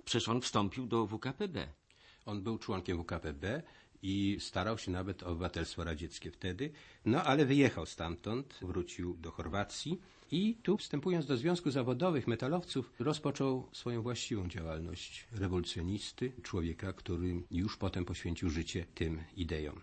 przecież 0.06 0.30
on 0.30 0.42
wstąpił 0.42 0.88
do 0.88 1.08
WKPB. 1.08 1.68
On 2.26 2.44
był 2.44 2.58
członkiem 2.58 3.04
WKPB 3.04 3.64
i 4.06 4.38
starał 4.40 4.78
się 4.78 4.92
nawet 4.92 5.24
o 5.24 5.26
obywatelstwo 5.26 5.84
radzieckie 5.84 6.32
wtedy, 6.32 6.72
no 7.06 7.24
ale 7.24 7.46
wyjechał 7.46 7.86
stamtąd, 7.86 8.60
wrócił 8.62 9.18
do 9.18 9.32
Chorwacji 9.32 10.00
i 10.32 10.58
tu 10.64 10.78
wstępując 10.78 11.26
do 11.26 11.38
Związku 11.38 11.72
Zawodowych 11.72 12.28
Metalowców 12.28 12.94
rozpoczął 13.00 13.68
swoją 13.72 14.02
właściwą 14.02 14.48
działalność 14.48 15.28
rewolucjonisty, 15.32 16.32
człowieka, 16.44 16.94
który 16.94 17.44
już 17.52 17.78
potem 17.78 18.06
poświęcił 18.06 18.50
życie 18.50 18.86
tym 18.96 19.20
ideom. 19.38 19.82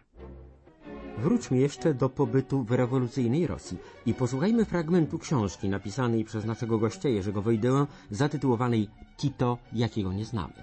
Wróćmy 1.18 1.58
jeszcze 1.58 1.94
do 1.94 2.08
pobytu 2.08 2.64
w 2.64 2.70
rewolucyjnej 2.70 3.46
Rosji 3.46 3.78
i 4.06 4.14
posłuchajmy 4.14 4.64
fragmentu 4.64 5.18
książki 5.18 5.68
napisanej 5.68 6.24
przez 6.24 6.44
naszego 6.44 6.78
gościa 6.78 7.08
Jerzego 7.08 7.42
Wojdełę 7.42 7.86
zatytułowanej 8.10 8.88
Tito, 9.16 9.58
jakiego 9.72 10.12
nie 10.12 10.24
znamy. 10.24 10.54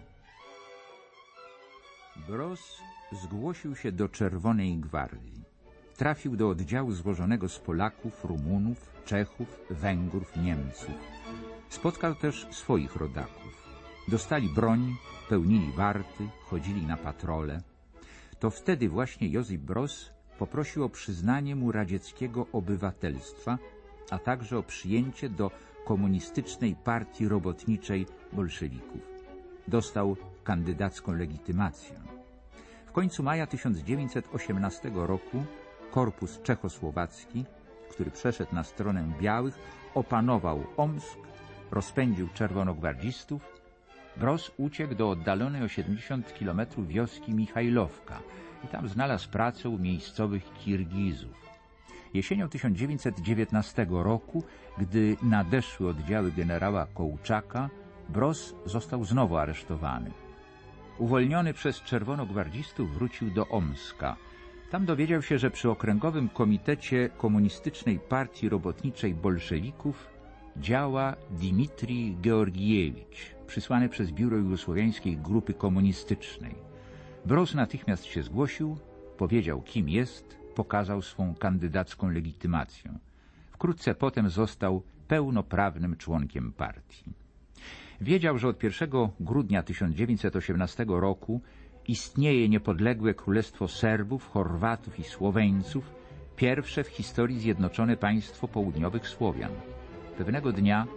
Broz 2.27 2.79
zgłosił 3.11 3.75
się 3.75 3.91
do 3.91 4.09
Czerwonej 4.09 4.77
Gwardii. 4.77 5.43
Trafił 5.97 6.35
do 6.35 6.49
oddziału 6.49 6.91
złożonego 6.91 7.49
z 7.49 7.59
Polaków, 7.59 8.25
Rumunów, 8.25 8.89
Czechów, 9.05 9.59
Węgrów, 9.69 10.37
Niemców. 10.37 10.95
Spotkał 11.69 12.15
też 12.15 12.47
swoich 12.51 12.95
rodaków. 12.95 13.67
Dostali 14.07 14.49
broń, 14.49 14.95
pełnili 15.29 15.71
warty, 15.71 16.29
chodzili 16.45 16.85
na 16.85 16.97
patrole. 16.97 17.61
To 18.39 18.49
wtedy 18.49 18.89
właśnie 18.89 19.27
Józef 19.27 19.61
Broz 19.61 20.11
poprosił 20.39 20.83
o 20.83 20.89
przyznanie 20.89 21.55
mu 21.55 21.71
radzieckiego 21.71 22.47
obywatelstwa, 22.53 23.57
a 24.09 24.19
także 24.19 24.57
o 24.57 24.63
przyjęcie 24.63 25.29
do 25.29 25.51
komunistycznej 25.85 26.75
partii 26.75 27.27
robotniczej 27.27 28.05
bolszewików. 28.33 29.01
Dostał 29.67 30.17
kandydacką 30.43 31.13
legitymację. 31.13 32.18
Końcu 32.99 33.23
maja 33.23 33.47
1918 33.47 34.91
roku 34.93 35.43
korpus 35.91 36.41
czechosłowacki, 36.41 37.45
który 37.89 38.11
przeszedł 38.11 38.55
na 38.55 38.63
stronę 38.63 39.11
białych, 39.21 39.59
opanował 39.95 40.63
Omsk, 40.77 41.17
rozpędził 41.71 42.29
czerwonogwardzistów. 42.33 43.41
Broz 44.17 44.51
uciekł 44.57 44.95
do 44.95 45.09
oddalonej 45.09 45.63
o 45.63 45.67
70 45.67 46.33
km 46.39 46.61
wioski 46.87 47.33
Michajlowka 47.33 48.19
i 48.63 48.67
tam 48.67 48.87
znalazł 48.87 49.29
pracę 49.29 49.69
u 49.69 49.77
miejscowych 49.77 50.53
Kirgizów. 50.53 51.49
Jesienią 52.13 52.49
1919 52.49 53.87
roku, 53.89 54.43
gdy 54.77 55.17
nadeszły 55.21 55.89
oddziały 55.89 56.31
generała 56.31 56.85
Kołczaka, 56.85 57.69
Broz 58.09 58.55
został 58.65 59.05
znowu 59.05 59.37
aresztowany. 59.37 60.11
Uwolniony 60.99 61.53
przez 61.53 61.81
czerwonogwardzistów 61.81 62.93
wrócił 62.93 63.31
do 63.31 63.47
Omska. 63.47 64.15
Tam 64.71 64.85
dowiedział 64.85 65.21
się, 65.21 65.39
że 65.39 65.51
przy 65.51 65.69
Okręgowym 65.69 66.29
Komitecie 66.29 67.09
Komunistycznej 67.17 67.99
Partii 67.99 68.49
Robotniczej 68.49 69.13
Bolszewików 69.13 70.07
działa 70.57 71.15
Dmitrij 71.31 72.17
Georgiewicz, 72.21 73.35
przysłany 73.47 73.89
przez 73.89 74.11
Biuro 74.11 74.37
Jugosłowiańskiej 74.37 75.17
Grupy 75.17 75.53
Komunistycznej. 75.53 76.55
Broz 77.25 77.53
natychmiast 77.53 78.05
się 78.05 78.23
zgłosił, 78.23 78.77
powiedział 79.17 79.61
kim 79.61 79.89
jest, 79.89 80.37
pokazał 80.55 81.01
swą 81.01 81.35
kandydacką 81.35 82.09
legitymację. 82.09 82.91
Wkrótce 83.51 83.95
potem 83.95 84.29
został 84.29 84.81
pełnoprawnym 85.07 85.97
członkiem 85.97 86.53
partii. 86.53 87.28
Wiedział, 88.01 88.37
że 88.37 88.47
od 88.47 88.63
1 88.63 88.89
grudnia 89.19 89.63
1918 89.63 90.85
roku 90.87 91.41
istnieje 91.87 92.49
niepodległe 92.49 93.13
Królestwo 93.13 93.67
Serbów, 93.67 94.27
Chorwatów 94.27 94.99
i 94.99 95.03
Słoweńców, 95.03 95.91
pierwsze 96.35 96.83
w 96.83 96.87
historii 96.87 97.39
zjednoczone 97.39 97.97
państwo 97.97 98.47
południowych 98.47 99.07
Słowian. 99.07 99.51
Pewnego 100.17 100.51
dnia, 100.51 100.87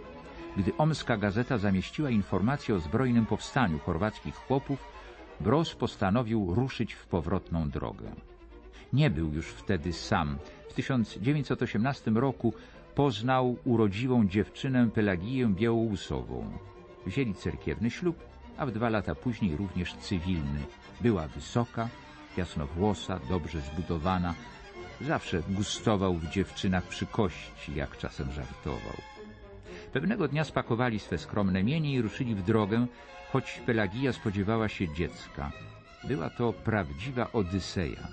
gdy 0.57 0.77
omska 0.77 1.17
gazeta 1.17 1.57
zamieściła 1.57 2.09
informację 2.09 2.75
o 2.75 2.79
zbrojnym 2.79 3.25
powstaniu 3.25 3.79
chorwackich 3.79 4.35
chłopów, 4.35 4.93
Broz 5.39 5.75
postanowił 5.75 6.55
ruszyć 6.55 6.93
w 6.93 7.07
powrotną 7.07 7.69
drogę. 7.69 8.11
Nie 8.93 9.09
był 9.09 9.33
już 9.33 9.47
wtedy 9.47 9.93
sam. 9.93 10.37
W 10.69 10.73
1918 10.73 12.11
roku 12.11 12.53
poznał 12.95 13.57
urodziwą 13.65 14.27
dziewczynę 14.27 14.89
Pelagiję 14.89 15.47
Białousową. 15.47 16.57
Wzięli 17.05 17.33
cerkiewny 17.33 17.91
ślub, 17.91 18.23
a 18.57 18.65
w 18.65 18.71
dwa 18.71 18.89
lata 18.89 19.15
później 19.15 19.57
również 19.57 19.95
cywilny. 19.95 20.59
Była 21.01 21.27
wysoka, 21.27 21.89
jasnowłosa, 22.37 23.19
dobrze 23.29 23.61
zbudowana. 23.61 24.33
Zawsze 25.01 25.43
gustował 25.49 26.13
w 26.13 26.29
dziewczynach 26.29 26.83
przy 26.83 27.05
kości, 27.05 27.75
jak 27.75 27.97
czasem 27.97 28.31
żartował. 28.31 28.97
Pewnego 29.93 30.27
dnia 30.27 30.43
spakowali 30.43 30.99
swe 30.99 31.17
skromne 31.17 31.63
mienie 31.63 31.93
i 31.93 32.01
ruszyli 32.01 32.35
w 32.35 32.43
drogę, 32.43 32.87
choć 33.31 33.61
Pelagija 33.65 34.13
spodziewała 34.13 34.69
się 34.69 34.93
dziecka. 34.93 35.51
Była 36.03 36.29
to 36.29 36.53
prawdziwa 36.53 37.31
Odyseja. 37.31 38.07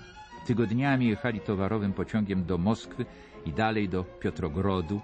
Tygodniami 0.45 1.07
jechali 1.07 1.39
towarowym 1.39 1.93
pociągiem 1.93 2.45
do 2.45 2.57
Moskwy 2.57 3.05
i 3.45 3.51
dalej 3.51 3.89
do 3.89 4.03
Piotrogrodu. 4.03 5.01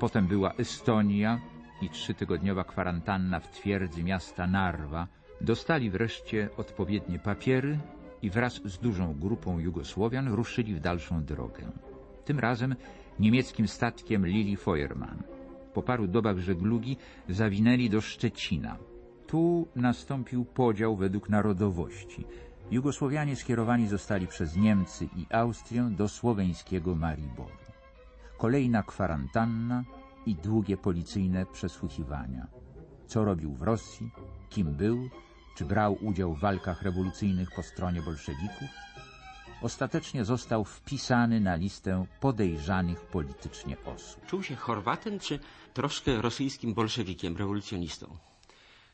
Potem 0.00 0.26
była 0.26 0.52
Estonia 0.52 1.40
i 1.80 1.88
trzytygodniowa 1.88 2.64
kwarantanna 2.64 3.40
w 3.40 3.50
twierdzy 3.50 4.04
miasta 4.04 4.46
Narwa. 4.46 5.06
Dostali 5.40 5.90
wreszcie 5.90 6.48
odpowiednie 6.56 7.18
papiery 7.18 7.78
i 8.22 8.30
wraz 8.30 8.60
z 8.64 8.78
dużą 8.78 9.14
grupą 9.14 9.58
Jugosłowian 9.58 10.28
ruszyli 10.28 10.74
w 10.74 10.80
dalszą 10.80 11.24
drogę. 11.24 11.72
Tym 12.24 12.38
razem 12.38 12.74
niemieckim 13.18 13.68
statkiem 13.68 14.26
Lili 14.26 14.56
Feuermann. 14.56 15.22
Po 15.74 15.82
paru 15.82 16.06
dobach 16.06 16.38
żeglugi 16.38 16.96
zawinęli 17.28 17.90
do 17.90 18.00
Szczecina. 18.00 18.76
Tu 19.26 19.68
nastąpił 19.76 20.44
podział 20.44 20.96
według 20.96 21.28
narodowości. 21.28 22.24
Jugosłowianie 22.70 23.36
skierowani 23.36 23.88
zostali 23.88 24.26
przez 24.26 24.56
Niemcy 24.56 25.04
i 25.16 25.26
Austrię 25.30 25.90
do 25.90 26.08
słoweńskiego 26.08 26.94
Mariboru. 26.94 27.56
Kolejna 28.38 28.82
kwarantanna 28.82 29.84
i 30.26 30.34
długie 30.34 30.76
policyjne 30.76 31.46
przesłuchiwania. 31.46 32.46
Co 33.06 33.24
robił 33.24 33.54
w 33.54 33.62
Rosji, 33.62 34.10
kim 34.50 34.74
był, 34.74 35.08
czy 35.56 35.64
brał 35.64 35.98
udział 36.04 36.34
w 36.34 36.40
walkach 36.40 36.82
rewolucyjnych 36.82 37.50
po 37.56 37.62
stronie 37.62 38.02
bolszewików? 38.02 38.68
Ostatecznie 39.62 40.24
został 40.24 40.64
wpisany 40.64 41.40
na 41.40 41.54
listę 41.54 42.06
podejrzanych 42.20 43.00
politycznie 43.00 43.76
osób. 43.84 44.26
Czuł 44.26 44.42
się 44.42 44.56
Chorwatem 44.56 45.18
czy 45.18 45.38
troszkę 45.74 46.22
rosyjskim 46.22 46.74
bolszewikiem, 46.74 47.36
rewolucjonistą? 47.36 48.16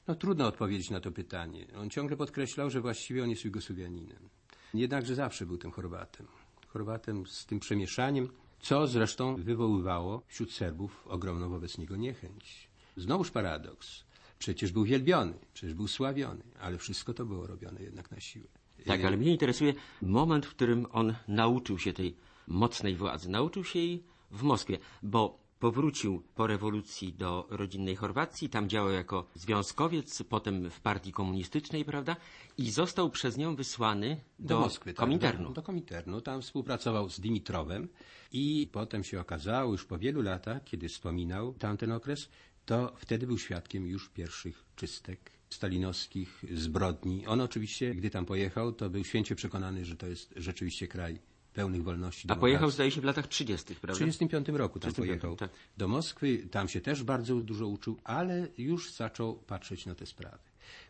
No 0.09 0.14
trudno 0.14 0.47
odpowiedzieć 0.47 0.90
na 0.90 1.00
to 1.00 1.12
pytanie. 1.12 1.66
On 1.76 1.90
ciągle 1.90 2.16
podkreślał, 2.16 2.71
że 2.71 2.80
właściwie 2.80 3.23
on 3.23 3.30
jest 3.30 3.45
Jugosłowianinem. 3.45 4.28
Jednakże 4.75 5.14
zawsze 5.14 5.47
był 5.47 5.59
tym 5.59 5.71
Chorwatem. 5.71 6.26
Chorwatem 6.68 7.26
z 7.26 7.47
tym 7.47 7.61
przemieszaniem, 7.61 8.28
co 8.61 8.87
zresztą 8.87 9.37
wywoływało 9.37 10.23
wśród 10.27 10.53
Serbów 10.53 11.07
ogromną 11.07 11.49
wobec 11.49 11.79
niego 11.79 11.97
niechęć. 11.97 12.69
Znowuż 12.97 13.31
paradoks. 13.31 14.05
Przecież 14.39 14.73
był 14.73 14.85
wielbiony, 14.85 15.35
przecież 15.55 15.75
był 15.75 15.89
sławiony, 15.89 16.43
ale 16.61 16.79
wszystko 16.79 17.15
to 17.15 17.27
było 17.27 17.47
robione 17.47 17.83
jednak 17.83 18.11
na 18.11 18.21
siłę. 18.21 18.49
Tak, 18.87 19.05
ale 19.05 19.17
mnie 19.17 19.33
interesuje 19.33 19.75
moment, 20.03 20.47
w 20.47 20.51
którym 20.51 20.87
on 20.93 21.15
nauczył 21.29 21.79
się 21.79 21.93
tej 21.93 22.17
mocnej 22.47 22.97
władzy. 22.97 23.31
Nauczył 23.31 23.65
się 23.65 23.79
jej 23.79 24.03
w 24.31 24.43
Moskwie, 24.43 24.79
bo 25.03 25.46
powrócił 25.61 26.23
po 26.35 26.47
rewolucji 26.47 27.13
do 27.13 27.47
rodzinnej 27.51 27.97
Chorwacji, 27.97 28.49
tam 28.49 28.69
działał 28.69 28.93
jako 28.93 29.27
związkowiec, 29.35 30.23
potem 30.23 30.71
w 30.71 30.81
partii 30.81 31.13
komunistycznej, 31.13 31.85
prawda? 31.85 32.17
I 32.59 32.71
został 32.71 33.11
przez 33.11 33.37
nią 33.37 33.57
wysłany 33.57 34.21
do, 34.39 34.49
do 34.49 34.61
Moskwy, 34.61 34.95
tak, 34.95 34.97
Kominternu. 34.97 35.49
Do, 35.49 35.55
do 35.55 35.63
Kominternu. 35.63 36.21
Tam 36.21 36.43
współpracował 36.43 37.11
z 37.11 37.21
Dimitrowem 37.21 37.89
i 38.33 38.69
potem 38.73 39.05
się 39.05 39.21
okazało, 39.21 39.73
już 39.73 39.85
po 39.85 39.99
wielu 39.99 40.23
latach, 40.23 40.65
kiedy 40.65 40.89
wspominał 40.89 41.55
tamten 41.55 41.93
okres, 41.93 42.29
to 42.67 42.93
wtedy 42.97 43.27
był 43.27 43.39
świadkiem 43.39 43.87
już 43.87 44.09
pierwszych 44.09 44.65
czystek 44.77 45.37
stalinowskich, 45.51 46.45
zbrodni. 46.55 47.27
On 47.27 47.41
oczywiście, 47.41 47.95
gdy 47.95 48.11
tam 48.11 48.27
pojechał, 48.27 48.73
to 48.73 48.91
był 48.91 49.05
święcie 49.05 49.37
przekonany, 49.37 49.85
że 49.85 49.97
to 49.97 50.07
jest 50.07 50.35
rzeczywiście 50.37 50.89
kraj 50.89 51.19
pełnych 51.57 51.83
wolności. 51.83 52.29
A 52.31 52.37
pojechał 52.37 52.71
zdaje 52.71 52.91
się 52.91 53.01
w 53.01 53.05
latach 53.05 53.27
30., 53.27 53.75
W 53.75 53.81
prawda? 53.81 53.99
1935 53.99 54.59
roku 54.59 54.81
tam 54.81 54.93
35, 54.93 55.21
pojechał 55.21 55.37
tak. 55.37 55.51
do 55.77 55.89
Moskwy, 55.89 56.39
tam 56.51 56.69
się 56.69 56.81
też 56.81 57.03
bardzo 57.03 57.37
dużo 57.37 57.67
uczył, 57.67 57.97
ale 58.05 58.49
już 58.59 58.93
zaczął 58.93 59.35
patrzeć 59.35 59.87
na 59.87 59.95
te 59.95 60.07
sprawy. 60.07 60.39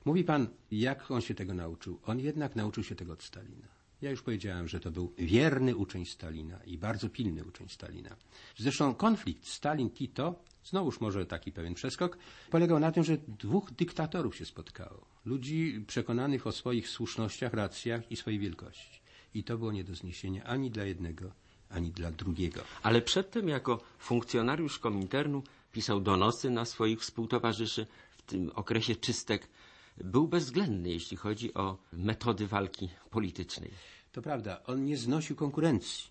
Mówi 0.05 0.25
pan, 0.25 0.49
jak 0.71 1.11
on 1.11 1.21
się 1.21 1.35
tego 1.35 1.55
nauczył? 1.55 1.99
On 2.07 2.21
jednak 2.21 2.57
nauczył 2.57 2.85
się 2.85 2.95
tego 2.95 3.13
od 3.13 3.23
Stalina. 3.23 3.69
Ja 4.03 4.11
już 4.11 4.23
powiedziałem, 4.23 4.69
że 4.69 4.81
to 4.81 4.91
był 4.91 5.13
wierny 5.19 5.77
uczeń 5.77 6.07
Stalina 6.07 6.65
i 6.65 6.79
bardzo 6.79 7.09
pilny 7.09 7.45
uczeń 7.45 7.69
Stalina. 7.69 8.17
Zresztą 8.57 8.95
konflikt 8.95 9.47
Stalin-Tito, 9.47 10.35
znowuż 10.65 11.01
może 11.01 11.27
taki 11.27 11.53
pewien 11.53 11.75
przeskok, 11.75 12.19
polegał 12.51 12.79
na 12.79 12.93
tym, 12.93 13.05
że 13.05 13.17
dwóch 13.29 13.71
dyktatorów 13.71 14.37
się 14.37 14.45
spotkało. 14.45 15.07
Ludzi 15.25 15.85
przekonanych 15.87 16.47
o 16.47 16.53
swoich 16.53 16.89
słusznościach, 16.89 17.55
racjach 17.55 18.13
i 18.13 18.17
swojej 18.17 18.39
wielkości. 18.39 19.06
I 19.37 19.45
to 19.45 19.59
było 19.59 19.73
nie 19.73 19.85
do 19.85 19.95
zniesienia 19.95 20.45
ani 20.45 20.71
dla 20.71 20.85
jednego, 20.85 21.33
ani 21.69 21.91
dla 21.91 22.11
drugiego. 22.11 22.61
Ale 22.83 23.03
przedtem 23.03 23.49
jako 23.49 23.81
funkcjonariusz 23.99 24.79
Kominternu 24.79 25.43
pisał 25.73 26.01
donosy 26.01 26.51
na 26.51 26.65
swoich 26.65 27.01
współtowarzyszy 27.01 27.87
w 28.11 28.23
tym 28.23 28.51
okresie 28.55 28.97
czystek. 28.97 29.49
Był 29.97 30.29
bezwzględny, 30.29 30.91
jeśli 30.91 31.17
chodzi 31.17 31.55
o 31.55 31.79
metody 31.93 32.47
walki 32.47 32.89
politycznej. 33.11 33.71
To 34.13 34.23
prawda, 34.23 34.63
on 34.65 34.85
nie 34.85 34.97
znosił 34.97 35.37
konkurencji. 35.37 36.05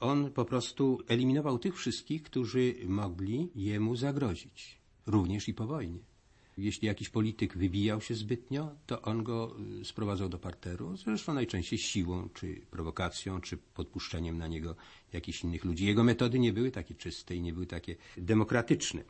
On 0.00 0.30
po 0.32 0.44
prostu 0.44 0.98
eliminował 1.08 1.58
tych 1.58 1.76
wszystkich, 1.76 2.22
którzy 2.22 2.74
mogli 2.86 3.50
jemu 3.54 3.96
zagrozić, 3.96 4.78
również 5.06 5.48
i 5.48 5.54
po 5.54 5.66
wojnie. 5.66 6.09
Jeśli 6.60 6.86
jakiś 6.86 7.08
polityk 7.08 7.56
wybijał 7.56 8.00
się 8.00 8.14
zbytnio, 8.14 8.74
to 8.86 9.02
on 9.02 9.22
go 9.22 9.56
y, 9.80 9.84
sprowadzał 9.84 10.28
do 10.28 10.38
parteru, 10.38 10.96
zresztą 10.96 11.34
najczęściej 11.34 11.78
siłą, 11.78 12.28
czy 12.34 12.60
prowokacją, 12.70 13.40
czy 13.40 13.56
podpuszczeniem 13.56 14.38
na 14.38 14.46
niego 14.46 14.76
jakichś 15.12 15.44
innych 15.44 15.64
ludzi. 15.64 15.86
Jego 15.86 16.04
metody 16.04 16.38
nie 16.38 16.52
były 16.52 16.70
takie 16.70 16.94
czyste 16.94 17.36
i 17.36 17.40
nie 17.40 17.52
były 17.52 17.66
takie 17.66 17.96
demokratyczne. 18.16 19.04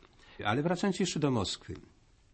Ale 0.45 0.63
wracając 0.63 0.99
jeszcze 0.99 1.19
do 1.19 1.31
Moskwy. 1.31 1.73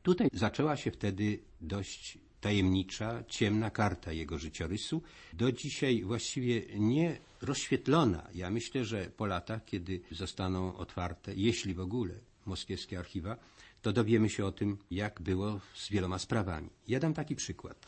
Tutaj 0.04 0.28
zaczęła 0.34 0.78
się 0.78 0.92
wtedy 0.92 1.40
dość 1.62 2.18
tajemnicza, 2.42 3.24
ciemna 3.28 3.70
karta 3.70 4.12
jego 4.12 4.38
życiorysu, 4.38 5.02
do 5.34 5.52
dzisiaj 5.52 6.04
właściwie 6.04 6.62
nie 6.80 7.18
rozświetlona. 7.42 8.28
Ja 8.34 8.50
myślę, 8.50 8.86
że 8.86 9.12
po 9.18 9.26
latach, 9.26 9.66
kiedy 9.66 10.02
zostaną 10.12 10.78
otwarte, 10.78 11.36
jeśli 11.36 11.74
w 11.74 11.80
ogóle, 11.80 12.14
moskiewskie 12.46 13.00
archiwa, 13.00 13.38
to 13.88 13.94
dowiemy 13.94 14.30
się 14.30 14.46
o 14.46 14.52
tym, 14.52 14.78
jak 14.92 15.22
było 15.22 15.60
z 15.74 15.90
wieloma 15.90 16.20
sprawami. 16.20 16.70
Ja 16.88 17.00
dam 17.00 17.14
taki 17.14 17.36
przykład. 17.36 17.88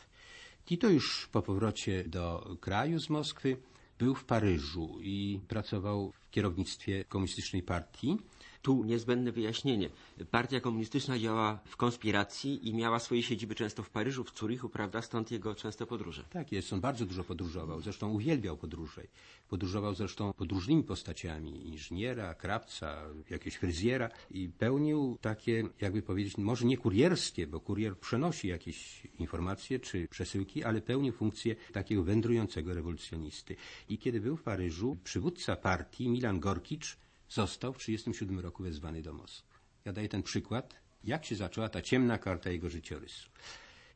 Tito 0.64 0.88
już 0.88 1.28
po 1.32 1.42
powrocie 1.42 2.04
do 2.04 2.56
kraju 2.60 3.00
z 3.00 3.10
Moskwy 3.10 3.56
był 3.98 4.14
w 4.14 4.24
Paryżu 4.24 4.98
i 5.00 5.40
pracował 5.48 6.12
w 6.12 6.30
kierownictwie 6.30 7.04
komunistycznej 7.04 7.62
partii. 7.62 8.16
Tu 8.62 8.84
niezbędne 8.84 9.32
wyjaśnienie. 9.32 9.90
Partia 10.30 10.60
komunistyczna 10.60 11.18
działała 11.18 11.60
w 11.64 11.76
konspiracji 11.76 12.68
i 12.68 12.74
miała 12.74 12.98
swoje 12.98 13.22
siedziby 13.22 13.54
często 13.54 13.82
w 13.82 13.90
Paryżu, 13.90 14.24
w 14.24 14.38
Zurichu, 14.38 14.68
prawda? 14.68 15.02
Stąd 15.02 15.30
jego 15.30 15.54
częste 15.54 15.86
podróże. 15.86 16.24
Tak 16.30 16.52
jest, 16.52 16.72
on 16.72 16.80
bardzo 16.80 17.06
dużo 17.06 17.24
podróżował, 17.24 17.80
zresztą 17.80 18.10
uwielbiał 18.10 18.56
podróże. 18.56 19.02
Podróżował 19.48 19.94
zresztą 19.94 20.32
podróżnymi 20.32 20.82
postaciami, 20.82 21.68
inżyniera, 21.68 22.34
krawca, 22.34 23.02
jakiegoś 23.30 23.58
fryzjera 23.58 24.08
i 24.30 24.48
pełnił 24.48 25.18
takie, 25.20 25.68
jakby 25.80 26.02
powiedzieć, 26.02 26.38
może 26.38 26.66
nie 26.66 26.76
kurierskie, 26.76 27.46
bo 27.46 27.60
kurier 27.60 27.98
przenosi 27.98 28.48
jakieś 28.48 29.06
informacje 29.18 29.78
czy 29.80 30.08
przesyłki, 30.08 30.64
ale 30.64 30.80
pełnił 30.80 31.12
funkcję 31.12 31.56
takiego 31.72 32.02
wędrującego 32.02 32.74
rewolucjonisty. 32.74 33.56
I 33.88 33.98
kiedy 33.98 34.20
był 34.20 34.36
w 34.36 34.42
Paryżu, 34.42 34.96
przywódca 35.04 35.56
partii, 35.56 36.08
Milan 36.08 36.40
Gorkicz, 36.40 36.96
został 37.30 37.72
w 37.72 37.78
1937 37.78 38.40
roku 38.40 38.62
wezwany 38.62 39.02
do 39.02 39.12
Moskwy. 39.12 39.58
Ja 39.84 39.92
daję 39.92 40.08
ten 40.08 40.22
przykład, 40.22 40.74
jak 41.04 41.24
się 41.24 41.36
zaczęła 41.36 41.68
ta 41.68 41.82
ciemna 41.82 42.18
karta 42.18 42.50
jego 42.50 42.70
życiorysu. 42.70 43.30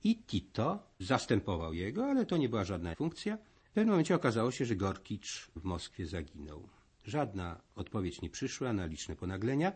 I 0.05 0.17
Tito 0.17 0.87
zastępował 1.01 1.75
jego, 1.75 2.07
ale 2.07 2.27
to 2.27 2.37
nie 2.37 2.49
była 2.49 2.65
żadna 2.65 2.95
funkcja. 2.95 3.39
W 3.65 3.71
pewnym 3.71 3.91
momencie 3.91 4.15
okazało 4.15 4.51
się, 4.51 4.65
że 4.65 4.77
Gorkicz 4.77 5.51
w 5.57 5.65
Moskwie 5.65 6.07
zaginął. 6.07 6.69
Żadna 7.05 7.61
odpowiedź 7.77 8.23
nie 8.23 8.31
przyszła 8.31 8.73
na 8.73 8.87
liczne 8.87 9.17
ponaglenia. 9.17 9.73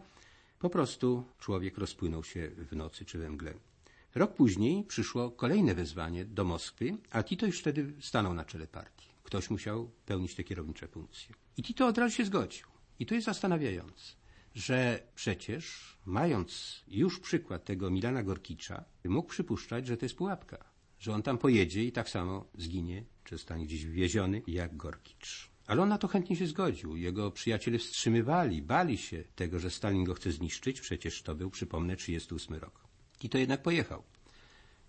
Po 0.59 0.71
prostu 0.71 1.25
człowiek 1.39 1.79
rozpłynął 1.79 2.25
się 2.25 2.51
w 2.51 2.77
nocy 2.77 3.05
czy 3.05 3.19
we 3.19 3.31
mgle. 3.31 3.55
Rok 4.15 4.35
później 4.35 4.85
przyszło 4.85 5.31
kolejne 5.31 5.75
wezwanie 5.75 6.25
do 6.25 6.45
Moskwy, 6.45 6.97
a 7.11 7.23
Tito 7.23 7.47
już 7.47 7.61
wtedy 7.61 7.93
stanął 8.01 8.35
na 8.35 8.45
czele 8.45 8.67
partii. 8.67 9.09
Ktoś 9.23 9.51
musiał 9.51 9.91
pełnić 10.07 10.35
te 10.35 10.45
kierownicze 10.45 10.89
funkcje. 10.89 11.35
I 11.57 11.63
Tito 11.63 11.87
od 11.87 11.99
razu 11.99 12.17
się 12.17 12.25
zgodził. 12.25 12.78
I 12.99 13.07
to 13.07 13.15
jest 13.15 13.25
zastanawiające, 13.25 14.13
że 14.55 15.03
przecież, 15.15 15.97
mając 16.07 16.83
już 16.89 17.21
przykład 17.21 17.65
tego 17.65 17.91
Milana 17.91 18.23
Gorkicza, 18.23 18.85
mógł 19.05 19.29
przypuszczać, 19.29 19.87
że 19.87 19.97
to 19.97 20.05
jest 20.05 20.17
pułapka, 20.17 20.65
że 20.99 21.13
on 21.13 21.23
tam 21.23 21.39
pojedzie 21.39 21.85
i 21.85 21.93
tak 21.93 22.09
samo 22.09 22.47
zginie, 22.55 23.05
czy 23.25 23.35
zostanie 23.35 23.67
gdzieś 23.67 23.85
wywieziony, 23.85 24.43
jak 24.47 24.77
Gorkicz. 24.77 25.51
Ale 25.67 25.83
on 25.83 25.89
na 25.89 25.99
to 25.99 26.09
chętnie 26.09 26.37
się 26.37 26.47
zgodził. 26.47 26.97
Jego 26.97 27.31
przyjaciele 27.31 27.79
wstrzymywali, 27.79 28.63
bali 28.63 28.99
się 28.99 29.25
tego, 29.35 29.59
że 29.59 29.71
Stalin 29.71 30.05
go 30.05 30.15
chce 30.15 30.33
zniszczyć. 30.33 30.81
Przecież 30.81 31.23
to 31.23 31.35
był, 31.35 31.51
przypomnę, 31.51 31.97
38 31.97 32.55
rok. 32.57 32.81
I 33.23 33.29
to 33.29 33.39
jednak 33.39 33.63
pojechał. 33.63 34.03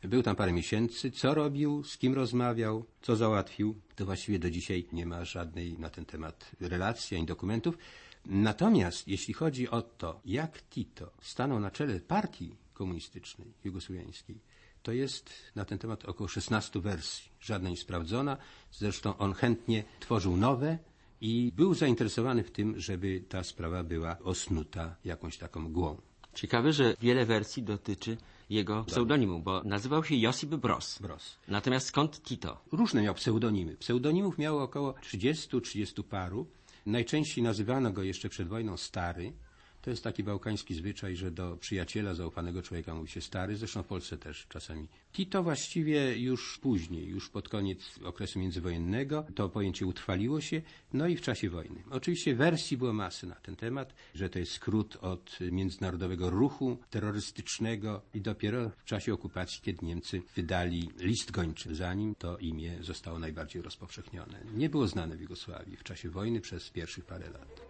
Był 0.04 0.24
tam 0.24 0.36
parę 0.36 0.52
miesięcy. 0.52 1.12
Co 1.12 1.34
robił, 1.34 1.84
z 1.84 1.98
kim 1.98 2.14
rozmawiał, 2.14 2.86
co 3.02 3.16
załatwił, 3.16 3.76
to 3.96 4.06
właściwie 4.06 4.40
do 4.40 4.50
dzisiaj 4.50 4.86
nie 4.94 5.06
ma 5.06 5.26
żadnej 5.26 5.80
na 5.80 5.90
ten 5.90 6.06
temat 6.06 6.52
relacji 6.60 7.18
ani 7.18 7.26
dokumentów. 7.26 7.78
Natomiast 8.26 9.08
jeśli 9.08 9.34
chodzi 9.34 9.70
o 9.70 9.82
to, 9.82 10.22
jak 10.26 10.62
Tito 10.70 11.12
stanął 11.22 11.60
na 11.60 11.72
czele 11.72 12.00
partii 12.00 12.56
komunistycznej 12.74 13.54
jugosłowiańskiej, 13.64 14.40
to 14.84 14.92
jest 14.92 15.30
na 15.56 15.66
ten 15.66 15.78
temat 15.78 16.06
około 16.06 16.28
16 16.28 16.80
wersji. 16.80 17.32
Żadna 17.40 17.70
nie 17.70 17.78
sprawdzona. 17.78 18.38
Zresztą 18.72 19.18
on 19.18 19.34
chętnie 19.34 19.84
tworzył 20.00 20.38
nowe 20.38 20.78
i 21.22 21.52
był 21.56 21.74
zainteresowany 21.74 22.44
w 22.44 22.52
tym, 22.52 22.80
żeby 22.80 23.24
ta 23.30 23.44
sprawa 23.44 23.84
była 23.84 24.20
osnuta 24.20 24.96
jakąś 25.06 25.38
taką 25.38 25.60
mgłą. 25.60 26.02
Ciekawe, 26.34 26.74
że 26.74 26.96
wiele 27.02 27.26
wersji 27.26 27.64
dotyczy 27.64 28.18
jego 28.50 28.84
pseudonimu, 28.84 29.40
bo 29.40 29.64
nazywał 29.64 30.04
się 30.04 30.16
Josip 30.16 30.50
Broz. 30.50 31.00
Broz. 31.02 31.40
Natomiast 31.48 31.88
skąd 31.88 32.24
Tito? 32.24 32.62
Różne 32.72 33.02
miał 33.02 33.14
pseudonimy. 33.14 33.78
Pseudonimów 33.78 34.38
miało 34.38 34.64
około 34.64 34.92
30-30 34.92 36.04
paru. 36.04 36.48
Najczęściej 36.86 37.44
nazywano 37.44 37.92
go 37.92 38.04
jeszcze 38.04 38.30
przed 38.30 38.48
wojną 38.48 38.78
Stary. 38.78 39.34
To 39.82 39.90
jest 39.90 40.04
taki 40.04 40.24
bałkański 40.24 40.76
zwyczaj, 40.76 41.16
że 41.16 41.32
do 41.32 41.58
przyjaciela, 41.58 42.14
zaufanego 42.14 42.62
człowieka 42.62 42.96
mówi 42.96 43.10
się 43.10 43.22
stary, 43.22 43.56
zresztą 43.56 43.84
w 43.84 43.88
Polsce 43.88 44.18
też 44.18 44.48
czasami. 44.50 44.88
Tito 45.14 45.44
właściwie 45.44 46.20
już 46.20 46.58
później, 46.58 47.08
już 47.08 47.30
pod 47.30 47.50
koniec 47.50 48.00
okresu 48.04 48.40
międzywojennego, 48.40 49.26
to 49.36 49.50
pojęcie 49.50 49.86
utrwaliło 49.86 50.42
się, 50.42 50.62
no 50.94 51.08
i 51.08 51.16
w 51.16 51.22
czasie 51.22 51.50
wojny. 51.50 51.84
Oczywiście 51.90 52.36
wersji 52.36 52.78
było 52.78 52.94
masy 52.94 53.28
na 53.28 53.36
ten 53.36 53.56
temat, 53.56 53.94
że 54.16 54.30
to 54.30 54.40
jest 54.40 54.52
skrót 54.52 54.96
od 55.02 55.40
międzynarodowego 55.52 56.30
ruchu 56.30 56.78
terrorystycznego 56.90 58.02
i 58.14 58.22
dopiero 58.22 58.70
w 58.70 58.86
czasie 58.86 59.14
okupacji, 59.14 59.62
kiedy 59.62 59.86
Niemcy 59.86 60.22
wydali 60.36 60.90
list 61.00 61.32
gończy, 61.32 61.76
zanim 61.76 62.16
to 62.16 62.38
imię 62.38 62.78
zostało 62.82 63.20
najbardziej 63.20 63.62
rozpowszechnione. 63.62 64.42
Nie 64.54 64.70
było 64.70 64.88
znane 64.88 65.18
w 65.18 65.22
Jugosławii 65.22 65.78
w 65.78 65.84
czasie 65.84 66.10
wojny 66.10 66.42
przez 66.42 66.70
pierwszych 66.70 67.06
parę 67.06 67.30
lat. 67.30 67.69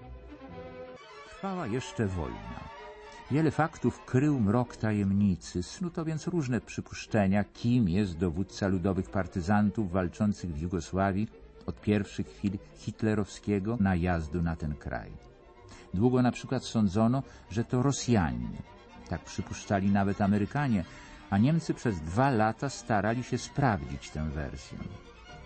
Trwała 1.39 1.67
jeszcze 1.67 2.07
wojna. 2.07 2.59
Wiele 3.31 3.51
faktów 3.51 4.05
krył 4.05 4.39
mrok 4.39 4.75
tajemnicy, 4.75 5.63
snuto 5.63 6.05
więc 6.05 6.27
różne 6.27 6.61
przypuszczenia, 6.61 7.43
kim 7.43 7.89
jest 7.89 8.17
dowódca 8.17 8.67
ludowych 8.67 9.09
partyzantów 9.09 9.91
walczących 9.91 10.53
w 10.53 10.61
Jugosławii 10.61 11.27
od 11.65 11.81
pierwszych 11.81 12.27
chwil 12.27 12.57
hitlerowskiego 12.77 13.77
najazdu 13.79 14.41
na 14.41 14.55
ten 14.55 14.75
kraj. 14.75 15.11
Długo 15.93 16.21
na 16.21 16.31
przykład 16.31 16.63
sądzono, 16.63 17.23
że 17.51 17.63
to 17.63 17.81
Rosjanin. 17.81 18.57
Tak 19.09 19.23
przypuszczali 19.23 19.91
nawet 19.91 20.21
Amerykanie, 20.21 20.83
a 21.29 21.37
Niemcy 21.37 21.73
przez 21.73 22.01
dwa 22.01 22.29
lata 22.29 22.69
starali 22.69 23.23
się 23.23 23.37
sprawdzić 23.37 24.09
tę 24.09 24.29
wersję. 24.29 24.77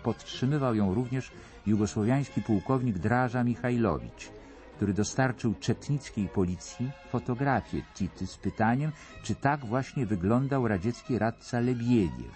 Podtrzymywał 0.02 0.74
ją 0.74 0.94
również 0.94 1.32
jugosłowiański 1.66 2.42
pułkownik 2.42 2.98
Draża 2.98 3.44
Michajlowicz, 3.44 4.30
który 4.76 4.94
dostarczył 4.94 5.54
czetnickiej 5.54 6.28
policji 6.28 6.90
fotografię 7.08 7.82
Tity 7.94 8.26
z 8.26 8.36
pytaniem, 8.36 8.92
czy 9.22 9.34
tak 9.34 9.66
właśnie 9.66 10.06
wyglądał 10.06 10.68
radziecki 10.68 11.18
radca 11.18 11.60
Lebiediew. 11.60 12.32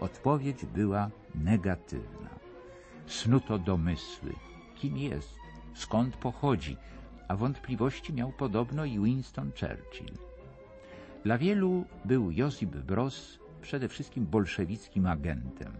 Odpowiedź 0.00 0.66
była 0.66 1.10
negatywna. 1.34 2.28
Snuto 3.06 3.58
domysły. 3.58 4.32
Kim 4.74 4.96
jest? 4.96 5.34
Skąd 5.74 6.16
pochodzi? 6.16 6.76
A 7.28 7.36
wątpliwości 7.36 8.12
miał 8.12 8.32
podobno 8.32 8.84
i 8.84 8.98
Winston 8.98 9.50
Churchill. 9.50 10.14
Dla 11.24 11.38
wielu 11.38 11.84
był 12.04 12.30
Josip 12.30 12.70
Broz 12.70 13.38
przede 13.62 13.88
wszystkim 13.88 14.26
bolszewickim 14.26 15.06
agentem. 15.06 15.72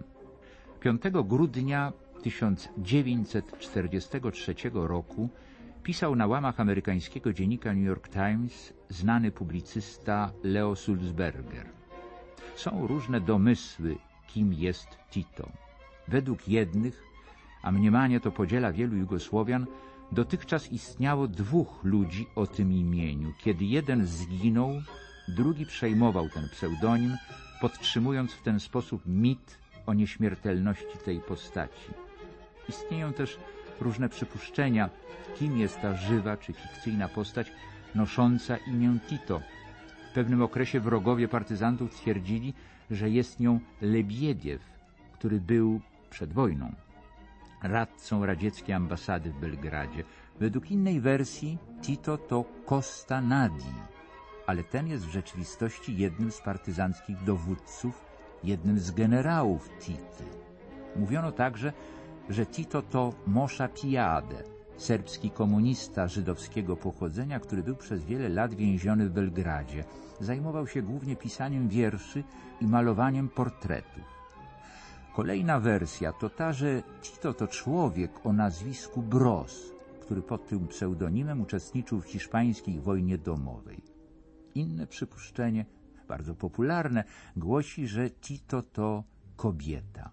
5 0.81 1.03
grudnia 1.25 1.93
1943 2.23 4.55
roku 4.73 5.29
pisał 5.85 6.17
na 6.17 6.27
łamach 6.27 6.61
amerykańskiego 6.61 7.33
dziennika 7.33 7.75
New 7.75 7.85
York 7.85 8.09
Times 8.09 8.75
znany 8.89 9.31
publicysta 9.31 10.33
Leo 10.43 10.77
Sulzberger. 10.77 11.67
Są 12.57 12.87
różne 12.87 13.21
domysły, 13.21 13.97
kim 14.27 14.53
jest 14.53 14.89
Tito. 15.11 15.49
Według 16.09 16.49
jednych, 16.49 17.03
a 17.63 17.73
mniemanie 17.73 18.21
to 18.21 18.31
podziela 18.31 18.73
wielu 18.73 18.97
Jugosłowian, 18.97 19.67
dotychczas 20.13 20.73
istniało 20.73 21.29
dwóch 21.29 21.85
ludzi 21.85 22.27
o 22.35 22.47
tym 22.47 22.73
imieniu. 22.73 23.33
Kiedy 23.39 23.65
jeden 23.65 24.07
zginął, 24.07 24.71
drugi 25.29 25.67
przejmował 25.67 26.29
ten 26.29 26.49
pseudonim, 26.49 27.17
podtrzymując 27.61 28.33
w 28.33 28.43
ten 28.43 28.61
sposób 28.61 29.03
mit 29.07 29.59
o 29.87 29.95
nieśmiertelności 29.95 30.99
tej 31.05 31.21
postaci. 31.21 31.91
Istnieją 32.69 33.13
też 33.13 33.39
różne 33.81 34.09
przypuszczenia, 34.09 34.91
kim 35.39 35.59
jest 35.59 35.81
ta 35.81 35.97
żywa 35.97 36.37
czy 36.37 36.53
fikcyjna 36.53 37.09
postać 37.09 37.53
nosząca 37.95 38.57
imię 38.57 38.99
Tito. 39.09 39.41
W 40.11 40.15
pewnym 40.15 40.43
okresie 40.43 40.81
wrogowie 40.81 41.29
partyzantów 41.29 41.95
twierdzili, 41.95 42.55
że 42.91 43.11
jest 43.11 43.41
nią 43.41 43.61
Lebiediew, 43.81 44.63
który 45.13 45.41
był 45.41 45.81
przed 46.11 46.33
wojną 46.33 46.73
radcą 47.63 48.27
radzieckiej 48.27 48.75
ambasady 48.75 49.31
w 49.31 49.41
Belgradzie. 49.41 50.05
Według 50.41 50.71
innej 50.71 51.01
wersji 51.01 51.59
Tito 51.83 52.19
to 52.19 52.45
Costa 52.67 53.21
Nadi, 53.21 53.75
ale 54.47 54.65
ten 54.65 54.87
jest 54.87 55.07
w 55.07 55.13
rzeczywistości 55.13 55.97
jednym 55.97 56.31
z 56.31 56.41
partyzanckich 56.41 57.25
dowódców, 57.25 58.05
jednym 58.45 58.79
z 58.79 58.91
generałów 58.91 59.71
Tity. 59.81 60.25
Mówiono 60.97 61.33
także, 61.33 61.73
że 62.29 62.47
Tito 62.47 62.83
to 62.83 63.13
Mosza 63.27 63.69
Pijade, 63.69 64.43
serbski 64.77 65.31
komunista 65.31 66.09
żydowskiego 66.09 66.77
pochodzenia, 66.77 67.41
który 67.41 67.63
był 67.63 67.77
przez 67.77 68.05
wiele 68.05 68.29
lat 68.29 68.55
więziony 68.55 69.09
w 69.09 69.13
Belgradzie. 69.13 69.85
Zajmował 70.21 70.67
się 70.67 70.83
głównie 70.83 71.17
pisaniem 71.17 71.69
wierszy 71.69 72.25
i 72.61 72.67
malowaniem 72.67 73.29
portretów. 73.29 74.05
Kolejna 75.15 75.61
wersja 75.61 76.13
to 76.13 76.31
ta, 76.31 76.53
że 76.53 76.83
Tito 77.03 77.35
to 77.35 77.49
człowiek 77.49 78.27
o 78.27 78.33
nazwisku 78.33 79.03
Bros, 79.03 79.73
który 80.01 80.23
pod 80.23 80.49
tym 80.49 80.69
pseudonimem 80.69 81.41
uczestniczył 81.41 82.01
w 82.01 82.07
hiszpańskiej 82.07 82.81
wojnie 82.81 83.19
domowej. 83.19 83.83
Inne 84.55 84.87
przypuszczenie, 84.87 85.67
bardzo 86.09 86.35
popularne, 86.35 87.05
głosi, 87.37 87.89
że 87.89 88.11
Tito 88.11 88.63
to 88.63 89.05
kobieta. 89.37 90.11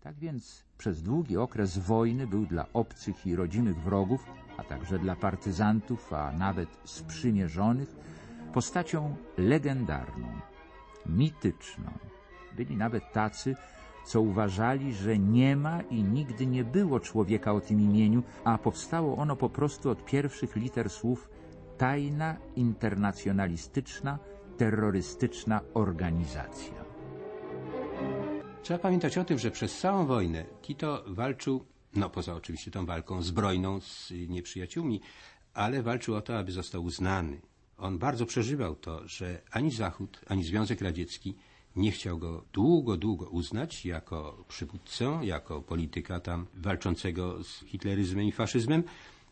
Tak 0.00 0.18
więc 0.18 0.65
przez 0.78 1.02
długi 1.02 1.36
okres 1.36 1.78
wojny 1.78 2.26
był 2.26 2.46
dla 2.46 2.66
obcych 2.72 3.26
i 3.26 3.36
rodzimych 3.36 3.76
wrogów, 3.76 4.26
a 4.56 4.64
także 4.64 4.98
dla 4.98 5.16
partyzantów, 5.16 6.12
a 6.12 6.32
nawet 6.32 6.68
sprzymierzonych, 6.84 7.96
postacią 8.52 9.16
legendarną, 9.38 10.28
mityczną. 11.06 11.90
Byli 12.56 12.76
nawet 12.76 13.12
tacy, 13.12 13.54
co 14.06 14.20
uważali, 14.20 14.94
że 14.94 15.18
nie 15.18 15.56
ma 15.56 15.82
i 15.82 16.02
nigdy 16.02 16.46
nie 16.46 16.64
było 16.64 17.00
człowieka 17.00 17.52
o 17.52 17.60
tym 17.60 17.80
imieniu, 17.80 18.22
a 18.44 18.58
powstało 18.58 19.16
ono 19.16 19.36
po 19.36 19.50
prostu 19.50 19.90
od 19.90 20.04
pierwszych 20.04 20.56
liter 20.56 20.90
słów 20.90 21.30
tajna, 21.78 22.36
internacjonalistyczna, 22.56 24.18
terrorystyczna 24.56 25.60
organizacja. 25.74 26.95
Trzeba 28.66 28.78
pamiętać 28.78 29.18
o 29.18 29.24
tym, 29.24 29.38
że 29.38 29.50
przez 29.50 29.78
całą 29.78 30.06
wojnę 30.06 30.44
Tito 30.62 31.04
walczył, 31.06 31.64
no 31.94 32.10
poza 32.10 32.34
oczywiście 32.34 32.70
tą 32.70 32.86
walką 32.86 33.22
zbrojną 33.22 33.80
z 33.80 34.12
nieprzyjaciółmi, 34.28 35.00
ale 35.54 35.82
walczył 35.82 36.14
o 36.14 36.20
to, 36.20 36.38
aby 36.38 36.52
został 36.52 36.84
uznany. 36.84 37.40
On 37.78 37.98
bardzo 37.98 38.26
przeżywał 38.26 38.76
to, 38.76 39.08
że 39.08 39.42
ani 39.50 39.70
Zachód, 39.70 40.20
ani 40.28 40.44
Związek 40.44 40.80
Radziecki 40.80 41.36
nie 41.76 41.92
chciał 41.92 42.18
go 42.18 42.44
długo, 42.52 42.96
długo 42.96 43.28
uznać 43.28 43.84
jako 43.84 44.44
przywódcę, 44.48 45.18
jako 45.22 45.62
polityka 45.62 46.20
tam 46.20 46.46
walczącego 46.54 47.44
z 47.44 47.64
hitleryzmem 47.64 48.24
i 48.24 48.32
faszyzmem, 48.32 48.82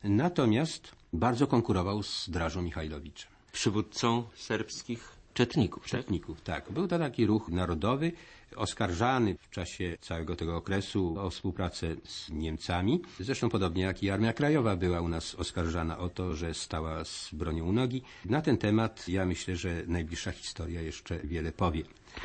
natomiast 0.05 0.93
bardzo 1.13 1.47
konkurował 1.47 2.03
z 2.03 2.31
Drażą 2.31 2.63
Michajlowiczem. 2.63 3.31
Przywódcą 3.53 4.25
serbskich 4.35 5.14
czetników, 5.35 5.83
tak? 5.83 5.91
Czetników, 5.91 6.41
tak. 6.41 6.73
Był 6.73 6.89
to 6.89 6.99
taki 6.99 7.27
ruch 7.27 7.49
narodowy, 7.49 8.13
oskarżany 8.57 9.37
w 9.41 9.51
czasie 9.51 9.97
całego 10.01 10.37
tego 10.37 10.57
okresu 10.57 11.15
o 11.19 11.31
współpracę 11.31 11.97
z 12.05 12.31
Niemcami. 12.31 13.01
Zresztą 13.21 13.49
podobnie 13.49 13.83
jak 13.83 14.03
i 14.03 14.11
Armia 14.11 14.33
Krajowa 14.33 14.77
była 14.77 15.01
u 15.01 15.09
nas 15.09 15.35
oskarżana 15.35 15.99
o 15.99 16.09
to, 16.09 16.35
że 16.35 16.55
stała 16.55 17.05
z 17.05 17.31
bronią 17.33 17.65
u 17.65 17.73
nogi. 17.73 18.03
Na 18.25 18.43
ten 18.43 18.59
temat 18.59 19.09
ja 19.09 19.27
myślę, 19.27 19.57
że 19.57 19.83
najbliższa 19.87 20.33
historia 20.33 20.83
jeszcze 20.83 21.19
wiele 21.19 21.53
powie. 21.53 21.83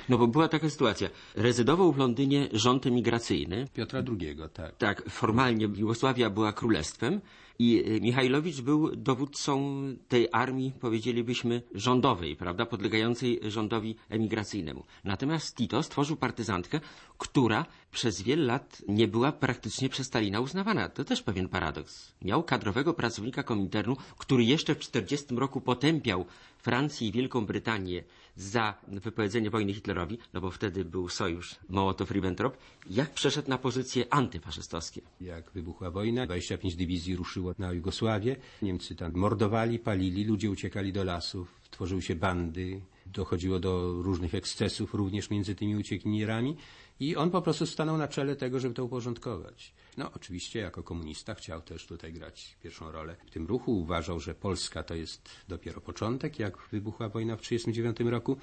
No 0.09 0.17
bo 0.17 0.27
była 0.27 0.47
taka 0.47 0.69
sytuacja. 0.69 1.09
Rezydował 1.35 1.91
w 1.91 1.97
Londynie 1.97 2.47
rząd 2.53 2.85
emigracyjny. 2.85 3.67
Piotra 3.73 3.99
II, 3.99 4.37
tak. 4.53 4.77
Tak, 4.77 5.09
formalnie 5.09 5.69
Jugosławia 5.75 6.29
była 6.29 6.53
królestwem 6.53 7.21
i 7.59 7.83
e, 7.85 8.01
Michajlowicz 8.01 8.61
był 8.61 8.95
dowódcą 8.95 9.81
tej 10.07 10.27
armii, 10.31 10.71
powiedzielibyśmy, 10.79 11.61
rządowej, 11.75 12.35
prawda, 12.35 12.65
podlegającej 12.65 13.39
rządowi 13.43 13.95
emigracyjnemu. 14.09 14.83
Natomiast 15.03 15.55
Tito 15.55 15.83
stworzył 15.83 16.15
partyzantkę, 16.15 16.79
która 17.17 17.65
przez 17.91 18.21
wiele 18.21 18.45
lat 18.45 18.81
nie 18.87 19.07
była 19.07 19.31
praktycznie 19.31 19.89
przez 19.89 20.07
Stalina 20.07 20.39
uznawana. 20.39 20.89
To 20.89 21.03
też 21.03 21.21
pewien 21.21 21.49
paradoks. 21.49 22.15
Miał 22.21 22.43
kadrowego 22.43 22.93
pracownika 22.93 23.43
Kominternu, 23.43 23.95
który 24.17 24.43
jeszcze 24.43 24.75
w 24.75 24.77
1940 24.77 25.35
roku 25.35 25.61
potępiał 25.61 26.25
Francję 26.57 27.07
i 27.07 27.11
Wielką 27.11 27.45
Brytanię 27.45 28.03
za 28.39 28.73
wypowiedzenie 28.87 29.49
wojny 29.49 29.73
Hitlerowi, 29.73 30.17
no 30.33 30.41
bo 30.41 30.51
wtedy 30.51 30.85
był 30.85 31.09
sojusz 31.09 31.55
Mołotow-Ribbentrop, 31.69 32.51
jak 32.89 33.13
przeszedł 33.13 33.49
na 33.49 33.57
pozycje 33.57 34.13
antyfaszystowskie. 34.13 35.01
Jak 35.21 35.51
wybuchła 35.51 35.91
wojna, 35.91 36.25
25 36.25 36.75
dywizji 36.75 37.15
ruszyło 37.15 37.53
na 37.59 37.71
Jugosławię. 37.71 38.35
Niemcy 38.61 38.95
tam 38.95 39.11
mordowali, 39.15 39.79
palili, 39.79 40.25
ludzie 40.25 40.49
uciekali 40.51 40.93
do 40.93 41.03
lasów, 41.03 41.59
tworzyły 41.71 42.01
się 42.01 42.15
bandy, 42.15 42.81
dochodziło 43.05 43.59
do 43.59 44.01
różnych 44.01 44.35
ekscesów 44.35 44.93
również 44.93 45.29
między 45.29 45.55
tymi 45.55 45.75
uciekinierami 45.75 46.55
i 46.99 47.15
on 47.15 47.31
po 47.31 47.41
prostu 47.41 47.65
stanął 47.65 47.97
na 47.97 48.07
czele 48.07 48.35
tego, 48.35 48.59
żeby 48.59 48.73
to 48.73 48.85
uporządkować. 48.85 49.73
No 49.97 50.11
oczywiście 50.15 50.59
jako 50.59 50.83
komunista 50.83 51.35
chciał 51.35 51.61
też 51.61 51.85
tutaj 51.85 52.13
grać 52.13 52.57
pierwszą 52.63 52.91
rolę 52.91 53.15
w 53.25 53.31
tym 53.31 53.47
ruchu. 53.47 53.79
Uważał, 53.79 54.19
że 54.19 54.35
Polska 54.35 54.83
to 54.83 54.95
jest 54.95 55.29
dopiero 55.47 55.81
początek, 55.81 56.39
jak 56.39 56.57
wybuchła 56.71 57.09
wojna 57.09 57.35
w 57.35 57.41
1939 57.41 58.11
roku. 58.11 58.37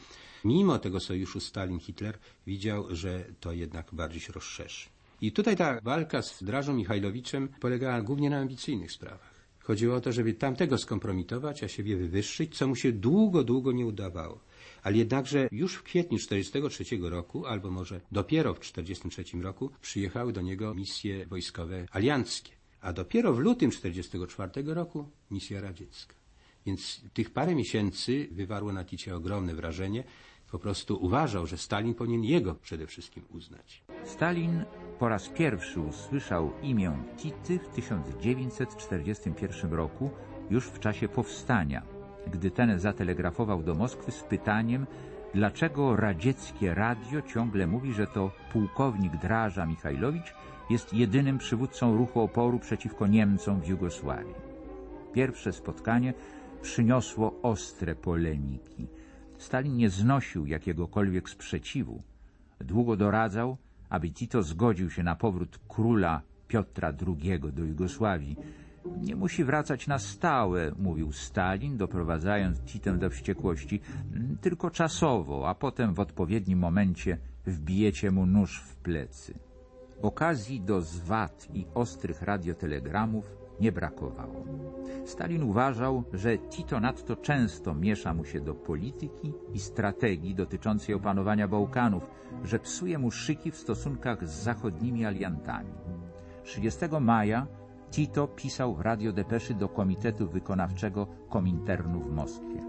Mimo 0.45 0.79
tego 0.79 1.01
sojuszu 1.01 1.41
Stalin-Hitler 1.41 2.19
widział, 2.47 2.87
że 2.91 3.25
to 3.41 3.53
jednak 3.53 3.95
bardziej 3.95 4.21
się 4.21 4.33
rozszerzy. 4.33 4.87
I 5.21 5.33
tutaj 5.33 5.57
ta 5.57 5.81
walka 5.81 6.23
z 6.23 6.43
Drażą 6.43 6.75
Michajlowiczem 6.75 7.49
polegała 7.49 8.03
głównie 8.03 8.31
na 8.31 8.39
ambicyjnych 8.39 8.93
sprawach. 8.93 9.37
Chodziło 9.59 9.97
o 9.97 10.01
to, 10.01 10.13
żeby 10.13 10.35
tamtego 10.35 10.79
skompromitować, 10.79 11.65
a 11.65 11.69
siebie 11.69 11.97
wywyższyć, 11.97 12.57
co 12.59 12.67
mu 12.67 12.77
się 12.77 12.93
długo, 12.93 13.45
długo 13.45 13.73
nie 13.73 13.87
udawało. 13.87 14.41
Ale 14.83 14.97
jednakże 14.97 15.49
już 15.53 15.75
w 15.75 15.83
kwietniu 15.83 16.19
1943 16.19 17.11
roku, 17.11 17.47
albo 17.47 17.71
może 17.71 18.01
dopiero 18.13 18.55
w 18.55 18.59
1943 18.59 19.43
roku, 19.43 19.71
przyjechały 19.81 20.33
do 20.33 20.43
niego 20.43 20.75
misje 20.75 21.27
wojskowe 21.27 21.87
alianckie. 21.91 22.53
A 22.81 22.93
dopiero 22.93 23.35
w 23.35 23.39
lutym 23.39 23.71
1944 23.71 24.75
roku 24.75 25.09
misja 25.31 25.61
radziecka. 25.61 26.15
Więc 26.67 27.01
tych 27.15 27.31
parę 27.31 27.55
miesięcy 27.55 28.29
wywarło 28.31 28.73
na 28.73 28.85
Ticie 28.85 29.17
ogromne 29.17 29.55
wrażenie. 29.55 30.05
Po 30.51 30.59
prostu 30.59 31.05
uważał, 31.05 31.47
że 31.47 31.59
Stalin 31.59 31.95
powinien 31.95 32.25
jego 32.25 32.55
przede 32.55 32.87
wszystkim 32.87 33.25
uznać. 33.31 33.83
Stalin 34.05 34.65
po 34.99 35.09
raz 35.09 35.29
pierwszy 35.29 35.81
usłyszał 35.81 36.53
imię 36.63 36.99
Tity 37.19 37.59
w 37.59 37.69
1941 37.69 39.73
roku, 39.73 40.11
już 40.51 40.67
w 40.67 40.79
czasie 40.79 41.09
powstania, 41.09 41.83
gdy 42.33 42.51
ten 42.51 42.79
zatelegrafował 42.79 43.63
do 43.63 43.75
Moskwy 43.75 44.13
z 44.13 44.23
pytaniem, 44.23 44.87
dlaczego 45.35 45.97
radzieckie 45.97 46.75
radio 46.75 47.23
ciągle 47.23 47.67
mówi, 47.67 47.93
że 47.93 48.07
to 48.07 48.31
pułkownik 48.53 49.17
Draża 49.17 49.67
Michajlowicz 49.67 50.35
jest 50.71 50.95
jedynym 50.95 51.39
przywódcą 51.39 51.97
ruchu 51.97 52.21
oporu 52.21 52.59
przeciwko 52.59 53.07
Niemcom 53.07 53.61
w 53.61 53.69
Jugosławii. 53.69 54.35
Pierwsze 55.13 55.53
spotkanie 55.53 56.15
przyniosło 56.63 57.43
ostre 57.43 57.95
polemiki. 57.95 58.87
Stalin 59.39 59.77
nie 59.77 59.91
znosił 59.91 60.47
jakiegokolwiek 60.47 61.31
sprzeciwu. 61.31 62.03
Długo 62.61 62.97
doradzał, 62.97 63.57
aby 63.89 64.11
Tito 64.11 64.43
zgodził 64.43 64.91
się 64.91 65.03
na 65.03 65.17
powrót 65.17 65.59
króla 65.69 66.23
Piotra 66.49 66.93
II 67.07 67.41
do 67.53 67.65
Jugosławii. 67.65 68.37
Nie 69.03 69.17
musi 69.17 69.45
wracać 69.45 69.87
na 69.87 69.99
stałe, 69.99 70.73
mówił 70.79 71.13
Stalin, 71.13 71.77
doprowadzając 71.77 72.61
Titę 72.61 72.99
do 72.99 73.11
wściekłości, 73.11 73.81
tylko 74.41 74.71
czasowo, 74.71 75.49
a 75.49 75.55
potem 75.55 75.95
w 75.95 76.01
odpowiednim 76.01 76.59
momencie 76.59 77.19
wbijecie 77.47 78.11
mu 78.11 78.27
nóż 78.27 78.61
w 78.61 78.77
plecy. 78.77 79.39
Okazji 80.03 80.61
do 80.61 80.81
zwad 80.81 81.49
i 81.55 81.67
ostrych 81.75 82.23
radiotelegramów 82.23 83.37
nie 83.61 83.73
brakowało. 83.73 84.45
Stalin 85.05 85.43
uważał, 85.43 86.05
że 86.13 86.39
Tito 86.39 86.81
nadto 86.81 87.17
często 87.17 87.75
miesza 87.75 88.15
mu 88.15 88.25
się 88.25 88.41
do 88.41 88.55
polityki 88.55 89.33
i 89.55 89.59
strategii 89.59 90.35
dotyczącej 90.35 90.95
opanowania 90.95 91.49
Bałkanów, 91.49 92.11
że 92.45 92.59
psuje 92.59 92.99
mu 92.99 93.11
szyki 93.11 93.51
w 93.51 93.57
stosunkach 93.57 94.29
z 94.29 94.43
zachodnimi 94.43 95.05
aliantami. 95.05 95.73
30 96.45 96.81
maja 97.01 97.47
Tito 97.97 98.29
pisał 98.29 98.83
radiodepeszy 98.83 99.55
do 99.55 99.69
Komitetu 99.69 100.29
Wykonawczego 100.29 101.07
Kominternu 101.31 102.01
w 102.01 102.11
Moskwie. 102.11 102.61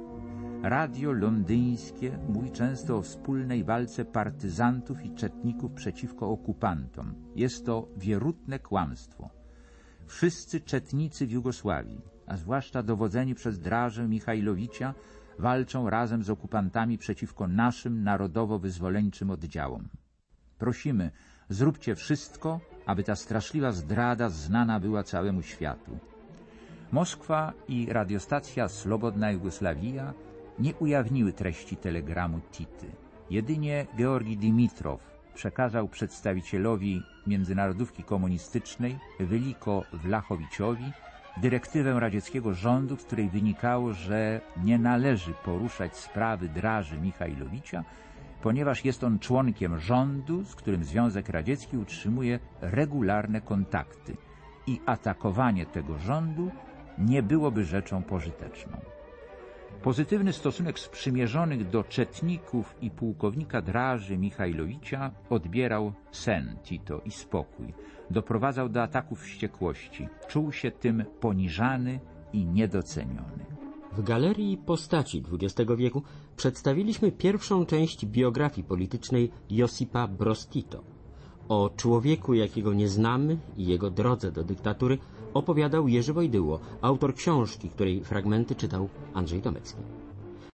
Radio 0.63 1.12
londyńskie 1.12 2.20
mówi 2.30 2.52
często 2.52 2.98
o 2.98 3.02
wspólnej 3.02 3.63
walce 3.63 4.06
partyzantów 4.06 5.06
i 5.06 5.16
czetników 5.16 5.72
przeciwko 5.72 6.30
okupantom. 6.30 7.13
Jest 7.36 7.66
to 7.66 7.88
wierutne 7.98 8.60
kłamstwo. 8.60 9.30
Wszyscy 10.06 10.62
czetnicy 10.62 11.28
w 11.28 11.32
Jugosławii, 11.32 12.02
a 12.28 12.38
zwłaszcza 12.38 12.84
dowodzeni 12.84 13.36
przez 13.36 13.60
Drażę 13.60 14.08
Michajlowicza, 14.08 14.94
walczą 15.40 15.90
razem 15.90 16.24
z 16.24 16.30
okupantami 16.30 16.98
przeciwko 16.98 17.48
naszym 17.48 18.04
narodowo-wyzwoleńczym 18.04 19.30
oddziałom. 19.30 19.90
Prosimy, 20.58 21.12
zróbcie 21.50 21.96
wszystko, 21.96 22.60
aby 22.88 23.04
ta 23.04 23.15
straszliwa 23.15 23.71
zdrada 23.71 24.30
znana 24.30 24.80
była 24.80 25.04
całemu 25.04 25.41
światu. 25.41 25.97
Moskwa 26.91 27.54
i 27.67 27.88
radiostacja 27.93 28.67
Slobodna 28.67 29.32
Jugosławia 29.32 30.13
nie 30.60 30.76
ujawniły 30.76 31.34
treści 31.34 31.78
telegramu 31.78 32.39
Tity. 32.52 32.88
Jedynie 33.30 33.86
Georgi 33.97 34.38
Dimitrow 34.38 35.17
przekazał 35.34 35.88
przedstawicielowi 35.88 37.02
Międzynarodówki 37.28 38.04
Komunistycznej 38.04 39.00
Wyliko 39.19 39.84
Wlachowiczowi 39.93 40.91
dyrektywę 41.41 42.00
radzieckiego 42.00 42.54
rządu, 42.54 42.95
z 42.95 43.04
której 43.04 43.30
wynikało, 43.30 43.93
że 43.93 44.41
nie 44.63 44.80
należy 44.80 45.34
poruszać 45.34 45.95
sprawy 45.95 46.50
Draży 46.50 46.97
Michajlowicza, 46.97 47.84
ponieważ 48.41 48.86
jest 48.86 49.04
on 49.04 49.19
członkiem 49.19 49.80
rządu, 49.80 50.43
z 50.43 50.56
którym 50.56 50.84
Związek 50.84 51.30
Radziecki 51.30 51.78
utrzymuje 51.78 52.39
regularne 52.62 53.41
kontakty 53.41 54.17
i 54.67 54.82
atakowanie 54.86 55.65
tego 55.65 55.97
rządu 55.97 56.52
nie 56.97 57.23
byłoby 57.23 57.65
rzeczą 57.65 58.04
pożyteczną. 58.04 58.78
Pozytywny 59.84 60.34
stosunek 60.34 60.80
sprzymierzonych 60.80 61.69
do 61.69 61.84
czetników 61.84 62.76
i 62.82 62.91
pułkownika 62.91 63.62
Draży 63.62 64.17
Michajlowicza 64.17 65.12
odbierał 65.30 65.93
sen 66.12 66.58
Tito 66.63 67.02
i 67.06 67.12
spokój. 67.12 67.73
Doprowadzał 68.12 68.69
do 68.69 68.84
ataków 68.84 69.21
wściekłości. 69.21 70.08
Czuł 70.28 70.52
się 70.52 70.71
tym 70.71 71.06
poniżany 71.19 72.00
i 72.34 72.45
niedoceniony. 72.45 73.45
W 73.91 74.04
Galerii 74.04 74.58
Postaci 74.58 75.23
XX 75.34 75.71
wieku 75.78 76.04
przedstawiliśmy 76.38 77.12
pierwszą 77.12 77.65
część 77.65 78.06
biografii 78.06 78.67
politycznej 78.67 79.32
Josipa 79.50 80.08
Broz 80.08 80.47
Tito. 80.47 80.84
O 81.50 81.69
człowieku, 81.78 82.34
jakiego 82.34 82.73
nie 82.73 82.89
znamy 82.89 83.38
i 83.58 83.65
jego 83.65 83.91
drodze 83.91 84.32
do 84.32 84.43
dyktatury 84.43 84.97
opowiadał 85.34 85.88
Jerzy 85.88 86.13
Wojdyło, 86.13 86.60
autor 86.82 87.15
książki, 87.15 87.69
której 87.69 88.04
fragmenty 88.04 88.56
czytał 88.56 88.89
Andrzej 89.13 89.41
Tomecki. 89.41 89.97